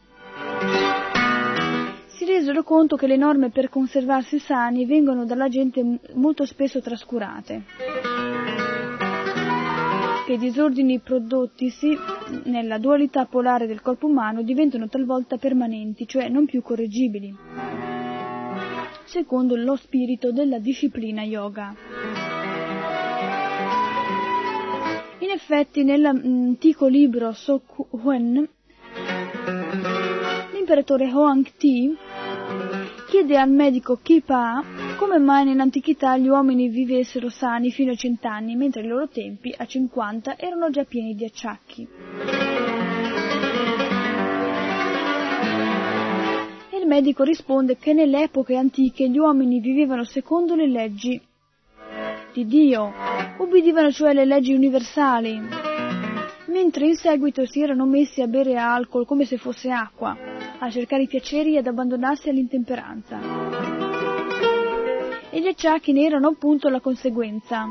Si 2.07 2.25
resero 2.25 2.63
conto 2.63 2.97
che 2.97 3.07
le 3.07 3.19
norme 3.19 3.51
per 3.51 3.69
conservarsi 3.69 4.39
sani 4.39 4.87
vengono 4.87 5.27
dalla 5.27 5.51
gente 5.51 5.99
molto 6.15 6.47
spesso 6.47 6.81
trascurate, 6.81 7.65
che 10.25 10.33
i 10.33 10.39
disordini 10.39 11.01
prodottisi 11.01 11.95
nella 12.45 12.79
dualità 12.79 13.27
polare 13.27 13.67
del 13.67 13.83
corpo 13.83 14.07
umano 14.07 14.41
diventano 14.41 14.89
talvolta 14.89 15.37
permanenti, 15.37 16.07
cioè 16.07 16.31
non 16.31 16.47
più 16.47 16.63
correggibili, 16.63 17.37
secondo 19.11 19.57
lo 19.57 19.75
spirito 19.75 20.31
della 20.31 20.61
disciplina 20.61 21.23
yoga. 21.23 21.75
In 25.19 25.31
effetti, 25.31 25.83
nell'antico 25.83 26.87
libro 26.87 27.33
Sokhuen 27.33 28.49
l'imperatore 30.53 31.11
Hoang 31.13 31.45
Ti 31.57 31.97
chiede 33.09 33.37
al 33.37 33.51
medico 33.51 33.99
Kipa 34.01 34.63
come 34.97 35.19
mai 35.19 35.45
nell'antichità 35.45 36.17
gli 36.17 36.29
uomini 36.29 36.69
vivessero 36.69 37.31
sani 37.31 37.73
fino 37.73 37.91
a 37.91 37.97
cent'anni, 37.97 38.55
mentre 38.55 38.83
ai 38.83 38.87
loro 38.87 39.09
tempi, 39.09 39.53
a 39.57 39.65
cinquanta, 39.65 40.39
erano 40.39 40.71
già 40.71 40.85
pieni 40.85 41.15
di 41.17 41.25
acciacchi. 41.25 42.50
Medico 46.91 47.23
risponde 47.23 47.77
che 47.77 47.93
nelle 47.93 48.25
epoche 48.25 48.57
antiche 48.57 49.09
gli 49.09 49.17
uomini 49.17 49.61
vivevano 49.61 50.03
secondo 50.03 50.57
le 50.57 50.67
leggi 50.67 51.21
di 52.33 52.45
Dio, 52.47 52.93
ubbidivano 53.39 53.93
cioè 53.93 54.13
le 54.13 54.25
leggi 54.25 54.53
universali, 54.53 55.41
mentre 56.47 56.87
in 56.87 56.97
seguito 56.97 57.47
si 57.47 57.63
erano 57.63 57.87
messi 57.87 58.23
a 58.23 58.27
bere 58.27 58.57
alcol 58.57 59.07
come 59.07 59.25
se 59.25 59.37
fosse 59.37 59.71
acqua 59.71 60.17
a 60.59 60.69
cercare 60.69 61.03
i 61.03 61.07
piaceri 61.07 61.55
e 61.55 61.59
ad 61.59 61.69
abbandonarsi 61.69 62.29
all'intemperanza. 62.29 63.21
E 65.31 65.41
gli 65.41 65.47
acciacchi 65.47 65.93
ne 65.93 66.05
erano 66.05 66.27
appunto 66.27 66.69
la 66.69 66.81
conseguenza. 66.81 67.69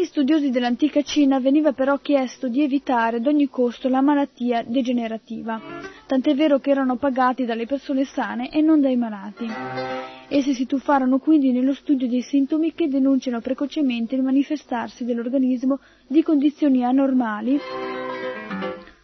Agli 0.00 0.08
studiosi 0.08 0.48
dell'antica 0.48 1.02
Cina 1.02 1.40
veniva 1.40 1.72
però 1.74 1.98
chiesto 1.98 2.48
di 2.48 2.62
evitare 2.62 3.18
ad 3.18 3.26
ogni 3.26 3.50
costo 3.50 3.86
la 3.90 4.00
malattia 4.00 4.64
degenerativa, 4.66 5.60
tant'è 6.06 6.34
vero 6.34 6.58
che 6.58 6.70
erano 6.70 6.96
pagati 6.96 7.44
dalle 7.44 7.66
persone 7.66 8.06
sane 8.06 8.50
e 8.50 8.62
non 8.62 8.80
dai 8.80 8.96
malati. 8.96 9.46
Essi 10.28 10.54
si 10.54 10.64
tuffarono 10.64 11.18
quindi 11.18 11.52
nello 11.52 11.74
studio 11.74 12.08
dei 12.08 12.22
sintomi 12.22 12.72
che 12.72 12.88
denunciano 12.88 13.42
precocemente 13.42 14.14
il 14.14 14.22
manifestarsi 14.22 15.04
dell'organismo 15.04 15.80
di 16.06 16.22
condizioni 16.22 16.82
anormali, 16.82 17.58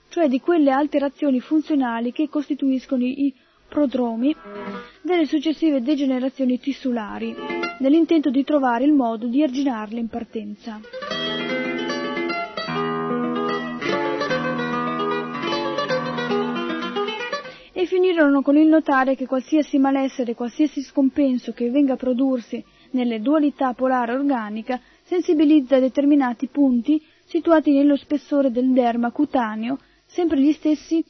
cioè 0.08 0.28
di 0.28 0.40
quelle 0.40 0.70
alterazioni 0.70 1.40
funzionali 1.40 2.10
che 2.10 2.30
costituiscono 2.30 3.04
i 3.04 3.34
prodromi 3.76 4.34
delle 5.02 5.26
successive 5.26 5.82
degenerazioni 5.82 6.58
tissulari, 6.58 7.36
nell'intento 7.80 8.30
di 8.30 8.42
trovare 8.42 8.84
il 8.84 8.94
modo 8.94 9.26
di 9.26 9.42
arginarle 9.42 10.00
in 10.00 10.08
partenza. 10.08 10.80
e 17.78 17.84
finirono 17.84 18.40
con 18.40 18.56
il 18.56 18.66
notare 18.66 19.14
che 19.14 19.26
qualsiasi 19.26 19.76
malessere, 19.76 20.34
qualsiasi 20.34 20.80
scompenso 20.80 21.52
che 21.52 21.70
venga 21.70 21.92
a 21.92 21.96
prodursi 21.96 22.64
nelle 22.92 23.20
dualità 23.20 23.74
polare 23.74 24.14
organica 24.14 24.80
sensibilizza 25.02 25.78
determinati 25.78 26.46
punti 26.46 26.98
situati 27.26 27.72
nello 27.72 27.96
spessore 27.96 28.50
del 28.50 28.72
derma 28.72 29.10
cutaneo, 29.10 29.78
sempre 30.06 30.40
gli 30.40 30.52
stessi 30.52 31.04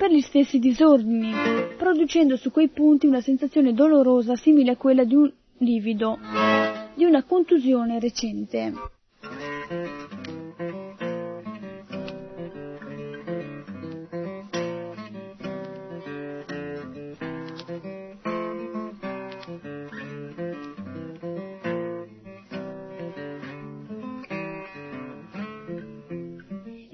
per 0.00 0.10
gli 0.10 0.22
stessi 0.22 0.58
disordini, 0.58 1.30
producendo 1.76 2.38
su 2.38 2.50
quei 2.50 2.68
punti 2.68 3.06
una 3.06 3.20
sensazione 3.20 3.74
dolorosa 3.74 4.34
simile 4.34 4.70
a 4.70 4.76
quella 4.76 5.04
di 5.04 5.14
un 5.14 5.30
livido 5.58 6.18
di 6.94 7.04
una 7.04 7.22
contusione 7.22 8.00
recente. 8.00 8.72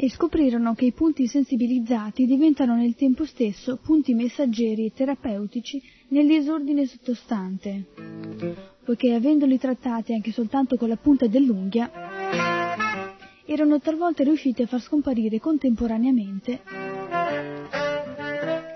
E 0.07 0.11
scoprirono 0.11 0.75
che 0.75 0.85
i 0.85 0.93
punti 0.93 1.27
sensibilizzati 1.27 2.27
diventano 2.27 2.77
nel 2.77 2.95
tempo 2.95 3.25
stesso 3.25 3.81
punti 3.83 4.15
messaggeri 4.15 4.87
e 4.87 4.93
terapeutici 4.95 5.83
nel 6.11 6.29
disordine 6.29 6.87
sottostante, 6.87 7.87
poiché 8.85 9.13
avendoli 9.15 9.59
trattati 9.59 10.15
anche 10.15 10.31
soltanto 10.31 10.77
con 10.77 10.89
la 10.89 10.97
punta 10.97 11.27
dell'unghia, 11.27 11.91
erano 13.47 13.81
talvolta 13.81 14.23
riusciti 14.23 14.63
a 14.63 14.69
far 14.69 14.81
scomparire 14.81 15.41
contemporaneamente 15.41 16.61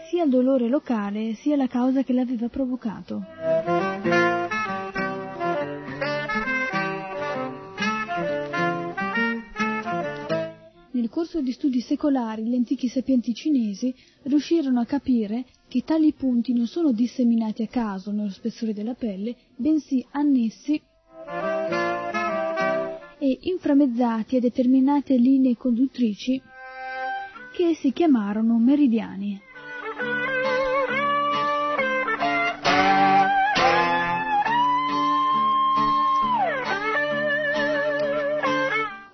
sia 0.08 0.24
il 0.24 0.30
dolore 0.30 0.66
locale 0.66 1.34
sia 1.34 1.54
la 1.54 1.68
causa 1.68 2.02
che 2.02 2.12
l'aveva 2.12 2.48
provocato. 2.48 3.89
Corso 11.10 11.42
di 11.42 11.52
studi 11.52 11.80
secolari 11.80 12.44
gli 12.44 12.54
antichi 12.54 12.88
sapienti 12.88 13.34
cinesi 13.34 13.94
riuscirono 14.22 14.80
a 14.80 14.86
capire 14.86 15.44
che 15.68 15.82
tali 15.84 16.12
punti 16.12 16.54
non 16.54 16.66
sono 16.66 16.92
disseminati 16.92 17.62
a 17.62 17.66
caso 17.66 18.12
nello 18.12 18.30
spessore 18.30 18.72
della 18.72 18.94
pelle, 18.94 19.36
bensì 19.56 20.04
annessi 20.12 20.80
e 23.18 23.38
inframezzati 23.42 24.36
a 24.36 24.40
determinate 24.40 25.16
linee 25.16 25.56
conduttrici 25.56 26.40
che 27.52 27.66
essi 27.66 27.92
chiamarono 27.92 28.56
meridiani. 28.58 29.49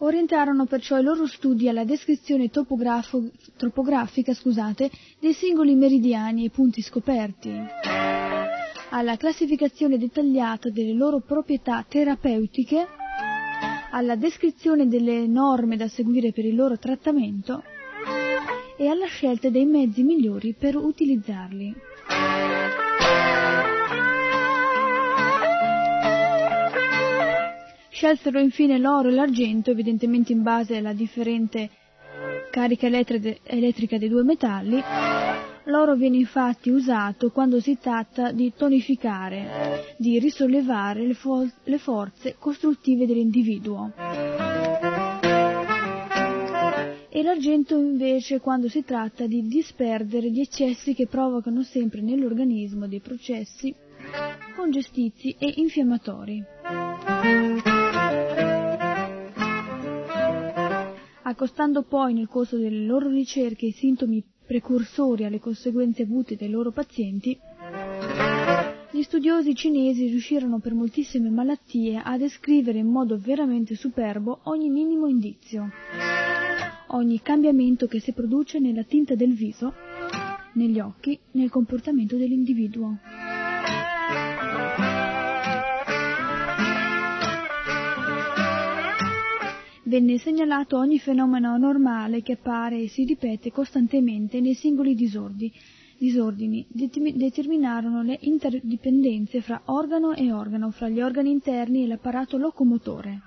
Orientarono 0.06 0.66
perciò 0.66 0.98
i 0.98 1.02
loro 1.02 1.26
studi 1.26 1.68
alla 1.68 1.84
descrizione 1.84 2.48
topografica 2.50 4.32
scusate, 4.32 4.90
dei 5.18 5.32
singoli 5.32 5.74
meridiani 5.74 6.44
e 6.44 6.50
punti 6.50 6.80
scoperti, 6.80 7.52
alla 8.90 9.16
classificazione 9.16 9.98
dettagliata 9.98 10.70
delle 10.70 10.92
loro 10.92 11.20
proprietà 11.20 11.84
terapeutiche, 11.88 12.86
alla 13.90 14.14
descrizione 14.14 14.86
delle 14.86 15.26
norme 15.26 15.76
da 15.76 15.88
seguire 15.88 16.30
per 16.32 16.44
il 16.44 16.54
loro 16.54 16.78
trattamento 16.78 17.62
e 18.76 18.86
alla 18.86 19.06
scelta 19.06 19.48
dei 19.48 19.64
mezzi 19.64 20.02
migliori 20.02 20.54
per 20.54 20.76
utilizzarli. 20.76 21.74
Scelsero 27.96 28.38
infine 28.40 28.76
l'oro 28.76 29.08
e 29.08 29.12
l'argento, 29.12 29.70
evidentemente 29.70 30.30
in 30.30 30.42
base 30.42 30.76
alla 30.76 30.92
differente 30.92 31.70
carica 32.50 32.88
elettrica 32.88 33.96
dei 33.96 34.10
due 34.10 34.22
metalli. 34.22 34.82
L'oro 35.64 35.94
viene 35.94 36.18
infatti 36.18 36.68
usato 36.68 37.30
quando 37.30 37.58
si 37.58 37.78
tratta 37.80 38.32
di 38.32 38.52
tonificare, 38.54 39.94
di 39.96 40.18
risollevare 40.18 41.06
le, 41.06 41.14
fo- 41.14 41.50
le 41.64 41.78
forze 41.78 42.36
costruttive 42.38 43.06
dell'individuo. 43.06 43.94
E 47.08 47.22
l'argento 47.22 47.78
invece 47.78 48.40
quando 48.40 48.68
si 48.68 48.84
tratta 48.84 49.26
di 49.26 49.46
disperdere 49.46 50.30
gli 50.30 50.40
eccessi 50.40 50.92
che 50.92 51.06
provocano 51.06 51.62
sempre 51.62 52.02
nell'organismo 52.02 52.86
dei 52.86 53.00
processi 53.00 53.74
congestizi 54.54 55.34
e 55.38 55.54
infiammatori. 55.56 56.44
Accostando 61.28 61.82
poi 61.82 62.14
nel 62.14 62.28
corso 62.28 62.56
delle 62.56 62.84
loro 62.84 63.08
ricerche 63.08 63.66
i 63.66 63.72
sintomi 63.72 64.22
precursori 64.46 65.24
alle 65.24 65.40
conseguenze 65.40 66.02
avute 66.02 66.36
dai 66.36 66.48
loro 66.48 66.70
pazienti, 66.70 67.36
gli 68.92 69.02
studiosi 69.02 69.54
cinesi 69.54 70.06
riuscirono 70.06 70.60
per 70.60 70.72
moltissime 70.72 71.28
malattie 71.28 72.00
a 72.02 72.16
descrivere 72.16 72.78
in 72.78 72.86
modo 72.86 73.18
veramente 73.18 73.74
superbo 73.74 74.40
ogni 74.44 74.70
minimo 74.70 75.08
indizio, 75.08 75.68
ogni 76.88 77.20
cambiamento 77.20 77.86
che 77.88 77.98
si 77.98 78.12
produce 78.12 78.60
nella 78.60 78.84
tinta 78.84 79.16
del 79.16 79.34
viso, 79.34 79.74
negli 80.54 80.78
occhi, 80.78 81.18
nel 81.32 81.50
comportamento 81.50 82.16
dell'individuo. 82.16 82.98
Venne 89.86 90.18
segnalato 90.18 90.76
ogni 90.76 90.98
fenomeno 90.98 91.52
anormale 91.52 92.22
che 92.22 92.32
appare 92.32 92.80
e 92.82 92.88
si 92.88 93.04
ripete 93.04 93.50
costantemente 93.50 94.40
nei 94.40 94.54
singoli 94.54 94.94
disordini, 94.94 95.52
disordini 95.98 96.66
determinarono 96.68 98.02
le 98.02 98.18
interdipendenze 98.20 99.40
fra 99.40 99.62
organo 99.66 100.12
e 100.14 100.32
organo, 100.32 100.70
fra 100.70 100.88
gli 100.88 101.00
organi 101.00 101.30
interni 101.30 101.84
e 101.84 101.86
l'apparato 101.86 102.36
locomotore. 102.36 103.20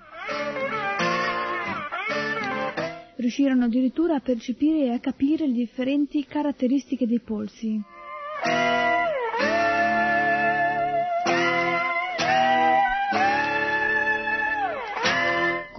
Riuscirono 3.15 3.65
addirittura 3.65 4.15
a 4.15 4.19
percepire 4.22 4.86
e 4.86 4.91
a 4.91 5.00
capire 5.00 5.45
le 5.45 5.54
differenti 5.54 6.24
caratteristiche 6.26 7.06
dei 7.06 7.19
polsi. 7.19 7.82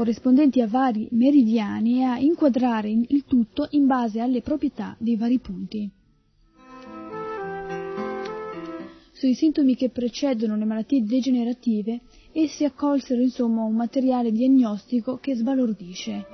Corrispondenti 0.00 0.62
a 0.62 0.66
vari 0.66 1.08
meridiani 1.10 1.98
e 1.98 2.04
a 2.04 2.18
inquadrare 2.18 2.88
il 2.90 3.24
tutto 3.26 3.66
in 3.72 3.84
base 3.84 4.18
alle 4.20 4.40
proprietà 4.40 4.96
dei 4.98 5.14
vari 5.14 5.38
punti. 5.40 5.90
Sui 9.12 9.34
sintomi 9.34 9.76
che 9.76 9.90
precedono 9.90 10.56
le 10.56 10.64
malattie 10.64 11.04
degenerative, 11.04 12.00
essi 12.32 12.64
accolsero 12.64 13.20
insomma 13.20 13.62
un 13.64 13.74
materiale 13.74 14.32
diagnostico 14.32 15.18
che 15.18 15.34
sbalordisce 15.34 16.24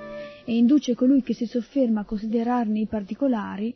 e 0.44 0.56
induce 0.56 0.94
colui 0.94 1.24
che 1.24 1.34
si 1.34 1.46
sofferma 1.46 2.02
a 2.02 2.04
considerarne 2.04 2.78
i 2.78 2.86
particolari 2.86 3.74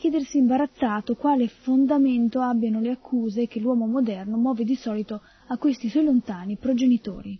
chiedersi 0.00 0.38
imbarazzato 0.38 1.14
quale 1.14 1.46
fondamento 1.46 2.40
abbiano 2.40 2.80
le 2.80 2.88
accuse 2.90 3.46
che 3.46 3.60
l'uomo 3.60 3.86
moderno 3.86 4.38
muove 4.38 4.64
di 4.64 4.74
solito 4.74 5.20
a 5.48 5.58
questi 5.58 5.90
suoi 5.90 6.04
lontani 6.04 6.56
progenitori. 6.56 7.38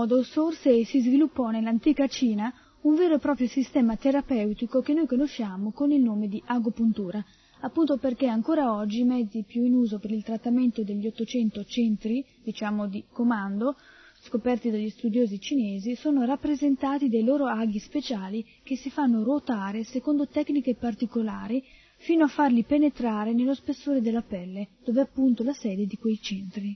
Modo 0.00 0.22
sorse 0.22 0.70
e 0.70 0.86
si 0.86 1.00
sviluppò 1.00 1.50
nell'antica 1.50 2.06
Cina 2.06 2.50
un 2.82 2.94
vero 2.94 3.16
e 3.16 3.18
proprio 3.18 3.46
sistema 3.48 3.96
terapeutico 3.96 4.80
che 4.80 4.94
noi 4.94 5.06
conosciamo 5.06 5.72
con 5.72 5.92
il 5.92 6.00
nome 6.00 6.26
di 6.26 6.42
agopuntura, 6.42 7.22
appunto 7.60 7.98
perché 7.98 8.26
ancora 8.26 8.72
oggi 8.72 9.00
i 9.00 9.04
mezzi 9.04 9.44
più 9.46 9.62
in 9.62 9.74
uso 9.74 9.98
per 9.98 10.10
il 10.12 10.24
trattamento 10.24 10.82
degli 10.82 11.06
800 11.06 11.64
centri, 11.64 12.24
diciamo 12.42 12.88
di 12.88 13.04
comando, 13.12 13.76
scoperti 14.22 14.70
dagli 14.70 14.88
studiosi 14.88 15.38
cinesi, 15.38 15.94
sono 15.96 16.24
rappresentati 16.24 17.10
dai 17.10 17.22
loro 17.22 17.44
aghi 17.44 17.78
speciali 17.78 18.42
che 18.62 18.76
si 18.76 18.88
fanno 18.88 19.22
ruotare 19.22 19.84
secondo 19.84 20.26
tecniche 20.26 20.76
particolari 20.76 21.62
fino 21.98 22.24
a 22.24 22.28
farli 22.28 22.64
penetrare 22.64 23.34
nello 23.34 23.52
spessore 23.54 24.00
della 24.00 24.22
pelle, 24.22 24.68
dove 24.82 25.00
è 25.00 25.04
appunto 25.04 25.42
la 25.42 25.52
sede 25.52 25.84
di 25.84 25.98
quei 25.98 26.18
centri. 26.22 26.74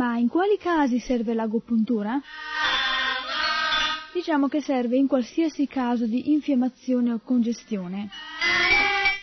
Ma 0.00 0.16
in 0.16 0.28
quali 0.28 0.56
casi 0.56 0.98
serve 0.98 1.34
l'agopuntura? 1.34 2.18
Diciamo 4.14 4.48
che 4.48 4.62
serve 4.62 4.96
in 4.96 5.06
qualsiasi 5.06 5.66
caso 5.66 6.06
di 6.06 6.32
infiammazione 6.32 7.12
o 7.12 7.20
congestione, 7.22 8.08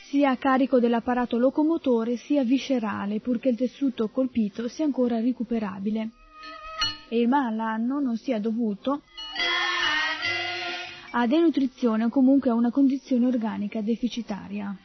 sia 0.04 0.30
a 0.30 0.38
carico 0.38 0.80
dell'apparato 0.80 1.40
locomotore 1.40 2.18
sia 2.18 2.44
viscerale, 2.44 3.20
purché 3.22 3.50
il 3.50 3.58
tessuto 3.58 4.10
colpito 4.10 4.68
sia 4.68 4.86
ancora 4.86 5.20
recuperabile 5.20 6.12
e 7.10 7.22
il 7.22 7.28
malanno 7.28 8.00
non 8.00 8.16
sia 8.16 8.40
dovuto 8.40 9.02
a 11.10 11.26
denutrizione 11.26 12.04
o 12.04 12.10
comunque 12.10 12.52
a 12.52 12.54
una 12.54 12.70
condizione 12.70 13.26
organica 13.26 13.82
deficitaria. 13.82 14.78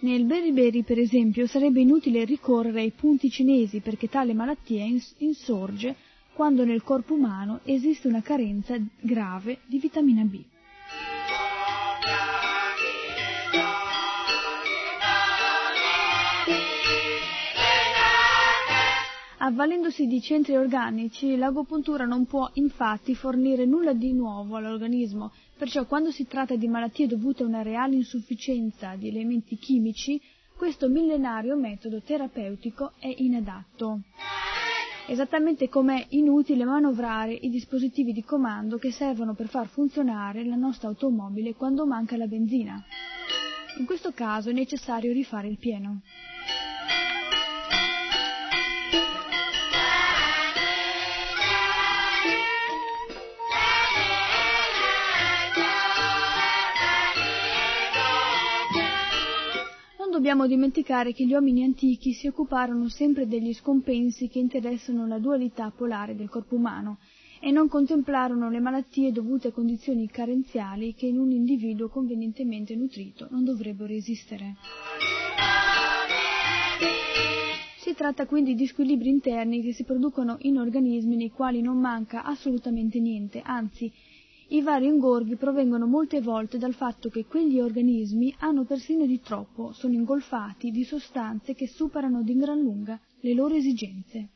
Nel 0.00 0.24
beriberi, 0.24 0.84
per 0.84 0.98
esempio, 0.98 1.48
sarebbe 1.48 1.80
inutile 1.80 2.24
ricorrere 2.24 2.82
ai 2.82 2.92
punti 2.92 3.30
cinesi 3.30 3.80
perché 3.80 4.08
tale 4.08 4.32
malattia 4.32 4.84
insorge 5.18 5.96
quando 6.32 6.64
nel 6.64 6.84
corpo 6.84 7.14
umano 7.14 7.60
esiste 7.64 8.06
una 8.06 8.22
carenza 8.22 8.76
grave 9.00 9.58
di 9.66 9.78
vitamina 9.78 10.22
B. 10.22 10.40
Avvalendosi 19.48 20.06
di 20.06 20.20
centri 20.20 20.56
organici, 20.58 21.34
l'agopuntura 21.34 22.04
non 22.04 22.26
può 22.26 22.50
infatti 22.54 23.14
fornire 23.14 23.64
nulla 23.64 23.94
di 23.94 24.12
nuovo 24.12 24.56
all'organismo, 24.56 25.32
perciò 25.56 25.86
quando 25.86 26.10
si 26.10 26.26
tratta 26.26 26.54
di 26.54 26.68
malattie 26.68 27.06
dovute 27.06 27.44
a 27.44 27.46
una 27.46 27.62
reale 27.62 27.94
insufficienza 27.94 28.94
di 28.96 29.08
elementi 29.08 29.56
chimici, 29.56 30.20
questo 30.54 30.90
millenario 30.90 31.56
metodo 31.56 32.02
terapeutico 32.02 32.92
è 32.98 33.10
inadatto. 33.10 34.00
Esattamente 35.06 35.70
come 35.70 36.02
è 36.02 36.06
inutile 36.10 36.66
manovrare 36.66 37.32
i 37.32 37.48
dispositivi 37.48 38.12
di 38.12 38.22
comando 38.24 38.76
che 38.76 38.92
servono 38.92 39.32
per 39.32 39.48
far 39.48 39.66
funzionare 39.68 40.44
la 40.44 40.56
nostra 40.56 40.88
automobile 40.88 41.54
quando 41.54 41.86
manca 41.86 42.18
la 42.18 42.26
benzina. 42.26 42.84
In 43.78 43.86
questo 43.86 44.12
caso 44.12 44.50
è 44.50 44.52
necessario 44.52 45.10
rifare 45.10 45.48
il 45.48 45.56
pieno. 45.56 46.02
Dobbiamo 60.18 60.48
dimenticare 60.48 61.12
che 61.12 61.24
gli 61.24 61.32
uomini 61.32 61.62
antichi 61.62 62.12
si 62.12 62.26
occuparono 62.26 62.88
sempre 62.88 63.28
degli 63.28 63.54
scompensi 63.54 64.26
che 64.26 64.40
interessano 64.40 65.06
la 65.06 65.20
dualità 65.20 65.70
polare 65.70 66.16
del 66.16 66.28
corpo 66.28 66.56
umano 66.56 66.98
e 67.38 67.52
non 67.52 67.68
contemplarono 67.68 68.50
le 68.50 68.58
malattie 68.58 69.12
dovute 69.12 69.48
a 69.48 69.52
condizioni 69.52 70.08
carenziali 70.08 70.94
che 70.94 71.06
in 71.06 71.20
un 71.20 71.30
individuo 71.30 71.88
convenientemente 71.88 72.74
nutrito 72.74 73.28
non 73.30 73.44
dovrebbero 73.44 73.92
esistere. 73.92 74.56
Si 77.76 77.94
tratta 77.94 78.26
quindi 78.26 78.56
di 78.56 78.66
squilibri 78.66 79.10
interni 79.10 79.62
che 79.62 79.72
si 79.72 79.84
producono 79.84 80.38
in 80.40 80.58
organismi 80.58 81.14
nei 81.14 81.30
quali 81.30 81.60
non 81.60 81.78
manca 81.78 82.24
assolutamente 82.24 82.98
niente, 82.98 83.40
anzi 83.40 83.92
i 84.48 84.62
vari 84.62 84.86
ingorghi 84.86 85.36
provengono 85.36 85.86
molte 85.86 86.20
volte 86.20 86.56
dal 86.58 86.74
fatto 86.74 87.10
che 87.10 87.26
quegli 87.26 87.60
organismi 87.60 88.34
hanno 88.38 88.64
persino 88.64 89.04
di 89.04 89.20
troppo, 89.20 89.72
sono 89.72 89.94
ingolfati 89.94 90.70
di 90.70 90.84
sostanze 90.84 91.54
che 91.54 91.66
superano 91.66 92.22
di 92.22 92.36
gran 92.36 92.60
lunga 92.60 92.98
le 93.20 93.34
loro 93.34 93.54
esigenze. 93.54 94.28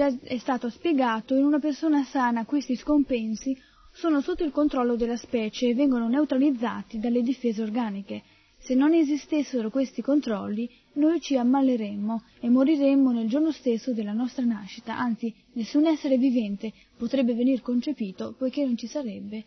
Già 0.00 0.16
è 0.22 0.38
stato 0.38 0.70
spiegato, 0.70 1.34
in 1.34 1.44
una 1.44 1.58
persona 1.58 2.04
sana 2.04 2.46
questi 2.46 2.74
scompensi 2.74 3.54
sono 3.92 4.22
sotto 4.22 4.44
il 4.44 4.50
controllo 4.50 4.96
della 4.96 5.16
specie 5.16 5.68
e 5.68 5.74
vengono 5.74 6.08
neutralizzati 6.08 6.98
dalle 6.98 7.20
difese 7.20 7.60
organiche. 7.60 8.22
Se 8.56 8.74
non 8.74 8.94
esistessero 8.94 9.68
questi 9.68 10.00
controlli, 10.00 10.70
noi 10.94 11.20
ci 11.20 11.36
ammaleremmo 11.36 12.22
e 12.40 12.48
moriremmo 12.48 13.10
nel 13.10 13.28
giorno 13.28 13.52
stesso 13.52 13.92
della 13.92 14.12
nostra 14.12 14.44
nascita, 14.44 14.96
anzi 14.96 15.34
nessun 15.52 15.84
essere 15.84 16.16
vivente 16.16 16.72
potrebbe 16.96 17.34
venir 17.34 17.60
concepito 17.60 18.34
poiché 18.38 18.64
non 18.64 18.78
ci, 18.78 18.86
sarebbe, 18.86 19.44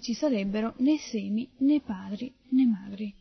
ci 0.00 0.14
sarebbero 0.14 0.72
né 0.78 0.96
semi 0.96 1.46
né 1.58 1.80
padri 1.80 2.32
né 2.48 2.64
madri. 2.64 3.14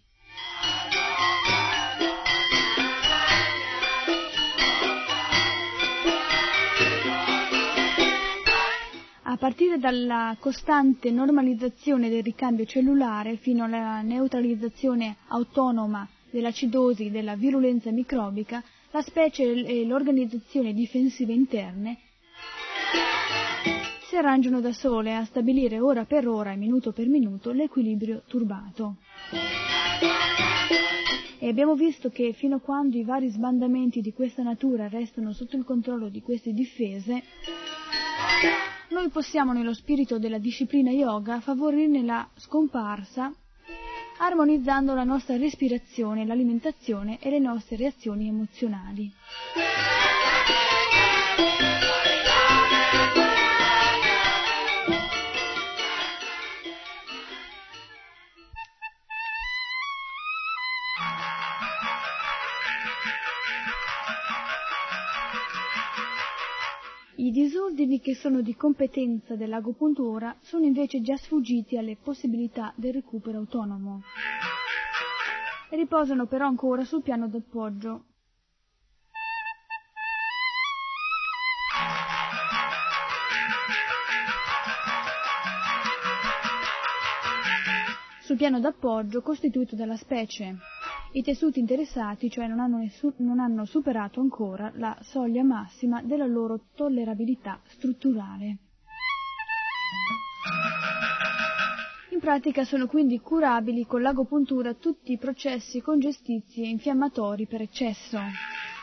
Partire 9.41 9.79
dalla 9.79 10.37
costante 10.39 11.09
normalizzazione 11.09 12.09
del 12.09 12.21
ricambio 12.21 12.63
cellulare 12.65 13.37
fino 13.37 13.63
alla 13.63 14.01
neutralizzazione 14.01 15.15
autonoma 15.29 16.07
dell'acidosi 16.29 17.09
della 17.09 17.35
virulenza 17.35 17.89
microbica, 17.89 18.63
la 18.91 19.01
specie 19.01 19.51
e 19.51 19.83
l'organizzazione 19.83 20.75
difensive 20.75 21.33
interne 21.33 21.97
si 24.07 24.15
arrangiano 24.15 24.61
da 24.61 24.73
sole 24.73 25.15
a 25.15 25.25
stabilire 25.25 25.79
ora 25.79 26.05
per 26.05 26.27
ora 26.27 26.51
e 26.51 26.55
minuto 26.55 26.91
per 26.91 27.07
minuto 27.07 27.51
l'equilibrio 27.51 28.21
turbato. 28.27 28.97
E 31.39 31.47
abbiamo 31.47 31.73
visto 31.73 32.09
che 32.09 32.33
fino 32.33 32.57
a 32.57 32.59
quando 32.59 32.95
i 32.95 33.03
vari 33.03 33.29
sbandamenti 33.29 34.01
di 34.01 34.13
questa 34.13 34.43
natura 34.43 34.87
restano 34.87 35.33
sotto 35.33 35.55
il 35.55 35.63
controllo 35.63 36.09
di 36.09 36.21
queste 36.21 36.53
difese, 36.53 37.23
noi 38.91 39.09
possiamo 39.09 39.53
nello 39.53 39.73
spirito 39.73 40.19
della 40.19 40.37
disciplina 40.37 40.91
yoga 40.91 41.39
favorirne 41.39 42.03
la 42.03 42.27
scomparsa 42.35 43.33
armonizzando 44.19 44.93
la 44.93 45.03
nostra 45.03 45.35
respirazione, 45.35 46.25
l'alimentazione 46.25 47.17
e 47.19 47.31
le 47.31 47.39
nostre 47.39 47.75
reazioni 47.75 48.27
emozionali. 48.27 49.11
I 67.31 67.33
disordini 67.33 68.01
che 68.01 68.13
sono 68.13 68.41
di 68.41 68.57
competenza 68.57 69.37
dell'agopuntura 69.37 70.35
sono 70.41 70.65
invece 70.65 70.99
già 70.99 71.15
sfuggiti 71.15 71.77
alle 71.77 71.95
possibilità 71.95 72.73
del 72.75 72.91
recupero 72.91 73.37
autonomo. 73.37 74.01
Riposano 75.69 76.25
però 76.25 76.45
ancora 76.45 76.83
sul 76.83 77.01
piano 77.01 77.29
d'appoggio. 77.29 78.03
Sul 88.23 88.35
piano 88.35 88.59
d'appoggio 88.59 89.21
costituito 89.21 89.77
dalla 89.77 89.95
specie. 89.95 90.57
I 91.13 91.23
tessuti 91.23 91.59
interessati, 91.59 92.29
cioè, 92.29 92.47
non 92.47 92.61
hanno, 92.61 92.77
nessun, 92.77 93.13
non 93.17 93.39
hanno 93.41 93.65
superato 93.65 94.21
ancora 94.21 94.71
la 94.75 94.97
soglia 95.01 95.43
massima 95.43 96.01
della 96.01 96.25
loro 96.25 96.67
tollerabilità 96.73 97.59
strutturale. 97.65 98.57
In 102.11 102.19
pratica 102.21 102.63
sono 102.63 102.87
quindi 102.87 103.19
curabili 103.19 103.85
con 103.85 104.01
l'agopuntura 104.01 104.73
tutti 104.73 105.11
i 105.11 105.17
processi 105.17 105.81
congestizi 105.81 106.61
e 106.63 106.69
infiammatori 106.69 107.45
per 107.45 107.59
eccesso, 107.59 108.17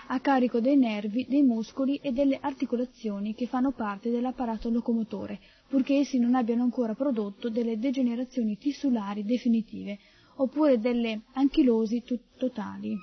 a 0.08 0.20
carico 0.20 0.60
dei 0.60 0.76
nervi, 0.76 1.24
dei 1.26 1.42
muscoli 1.42 1.96
e 1.96 2.12
delle 2.12 2.38
articolazioni 2.42 3.34
che 3.34 3.46
fanno 3.46 3.70
parte 3.70 4.10
dell'apparato 4.10 4.68
locomotore, 4.68 5.40
purché 5.66 6.00
essi 6.00 6.18
non 6.18 6.34
abbiano 6.34 6.62
ancora 6.62 6.94
prodotto 6.94 7.48
delle 7.48 7.78
degenerazioni 7.78 8.58
tissulari 8.58 9.24
definitive, 9.24 9.98
oppure 10.38 10.78
delle 10.78 11.22
anchilosi 11.34 12.02
totali. 12.36 12.96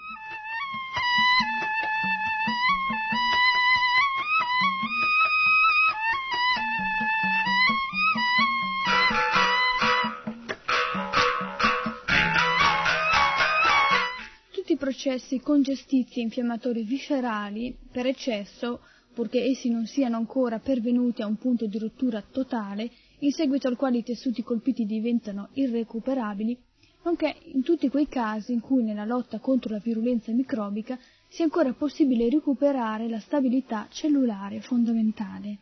Tutti 14.51 14.73
i 14.73 14.77
processi 14.77 15.39
congestizi 15.39 16.19
e 16.19 16.23
infiammatori 16.23 16.83
viscerali 16.83 17.75
per 17.91 18.07
eccesso 18.07 18.81
purché 19.13 19.43
essi 19.43 19.69
non 19.69 19.85
siano 19.85 20.17
ancora 20.17 20.59
pervenuti 20.59 21.21
a 21.21 21.25
un 21.25 21.37
punto 21.37 21.65
di 21.67 21.77
rottura 21.79 22.21
totale, 22.21 22.91
in 23.19 23.31
seguito 23.31 23.69
al 23.69 23.77
quale 23.77 23.99
i 23.99 24.03
tessuti 24.03 24.43
colpiti 24.43 24.85
diventano 24.85 25.49
irrecuperabili, 25.53 26.57
nonché 27.05 27.35
in 27.53 27.61
tutti 27.61 27.87
quei 27.89 28.07
casi 28.07 28.51
in 28.51 28.59
cui 28.59 28.83
nella 28.83 29.05
lotta 29.05 29.39
contro 29.39 29.71
la 29.71 29.79
virulenza 29.79 30.31
microbica 30.31 30.97
sia 31.27 31.45
ancora 31.45 31.71
possibile 31.73 32.29
recuperare 32.29 33.07
la 33.07 33.19
stabilità 33.19 33.87
cellulare 33.91 34.59
fondamentale. 34.59 35.59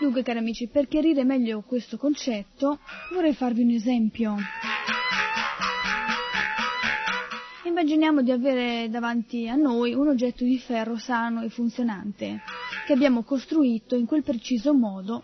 Dunque, 0.00 0.22
cari 0.22 0.38
amici, 0.38 0.66
per 0.66 0.88
chiarire 0.88 1.24
meglio 1.24 1.60
questo 1.60 1.98
concetto 1.98 2.78
vorrei 3.12 3.34
farvi 3.34 3.62
un 3.62 3.70
esempio. 3.70 4.36
Immaginiamo 7.64 8.22
di 8.22 8.30
avere 8.30 8.88
davanti 8.88 9.46
a 9.48 9.54
noi 9.54 9.92
un 9.92 10.08
oggetto 10.08 10.44
di 10.44 10.58
ferro 10.58 10.96
sano 10.96 11.42
e 11.42 11.50
funzionante 11.50 12.40
che 12.90 12.96
abbiamo 12.96 13.22
costruito 13.22 13.94
in 13.94 14.04
quel 14.04 14.24
preciso 14.24 14.74
modo 14.74 15.22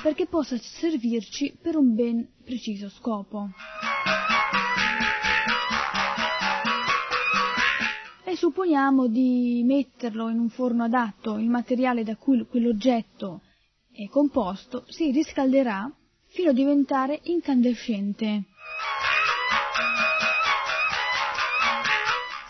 perché 0.00 0.26
possa 0.26 0.56
servirci 0.58 1.58
per 1.60 1.74
un 1.74 1.92
ben 1.92 2.24
preciso 2.44 2.88
scopo. 2.88 3.48
E 8.22 8.36
supponiamo 8.36 9.08
di 9.08 9.64
metterlo 9.64 10.28
in 10.28 10.38
un 10.38 10.50
forno 10.50 10.84
adatto, 10.84 11.36
il 11.36 11.48
materiale 11.48 12.04
da 12.04 12.14
cui 12.14 12.46
quell'oggetto 12.46 13.40
è 13.90 14.08
composto 14.08 14.84
si 14.86 15.10
riscalderà 15.10 15.92
fino 16.26 16.50
a 16.50 16.54
diventare 16.54 17.18
incandescente. 17.24 18.44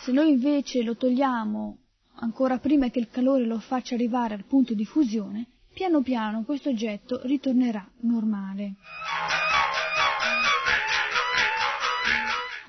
Se 0.01 0.11
noi 0.11 0.29
invece 0.29 0.83
lo 0.83 0.95
togliamo 0.95 1.80
ancora 2.21 2.57
prima 2.57 2.89
che 2.89 2.99
il 2.99 3.09
calore 3.09 3.45
lo 3.45 3.59
faccia 3.59 3.95
arrivare 3.95 4.33
al 4.33 4.45
punto 4.45 4.73
di 4.73 4.85
fusione, 4.85 5.45
piano 5.73 6.01
piano 6.01 6.43
questo 6.43 6.69
oggetto 6.69 7.21
ritornerà 7.23 7.87
normale. 8.01 8.75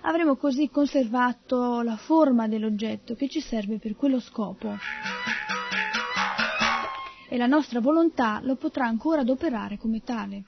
Avremo 0.03 0.37
così 0.37 0.69
conservato 0.69 1.81
la 1.83 1.97
forma 1.97 2.49
dell'oggetto 2.49 3.15
che 3.15 3.29
ci 3.29 3.41
serve 3.41 3.79
per 3.79 3.95
quello 3.95 4.21
scopo 4.21 4.77
e 7.29 7.37
la 7.37 7.47
nostra 7.47 7.81
volontà 7.81 8.41
lo 8.43 8.57
potrà 8.57 8.87
ancora 8.87 9.21
adoperare 9.21 9.79
come 9.79 10.03
tale. 10.03 10.45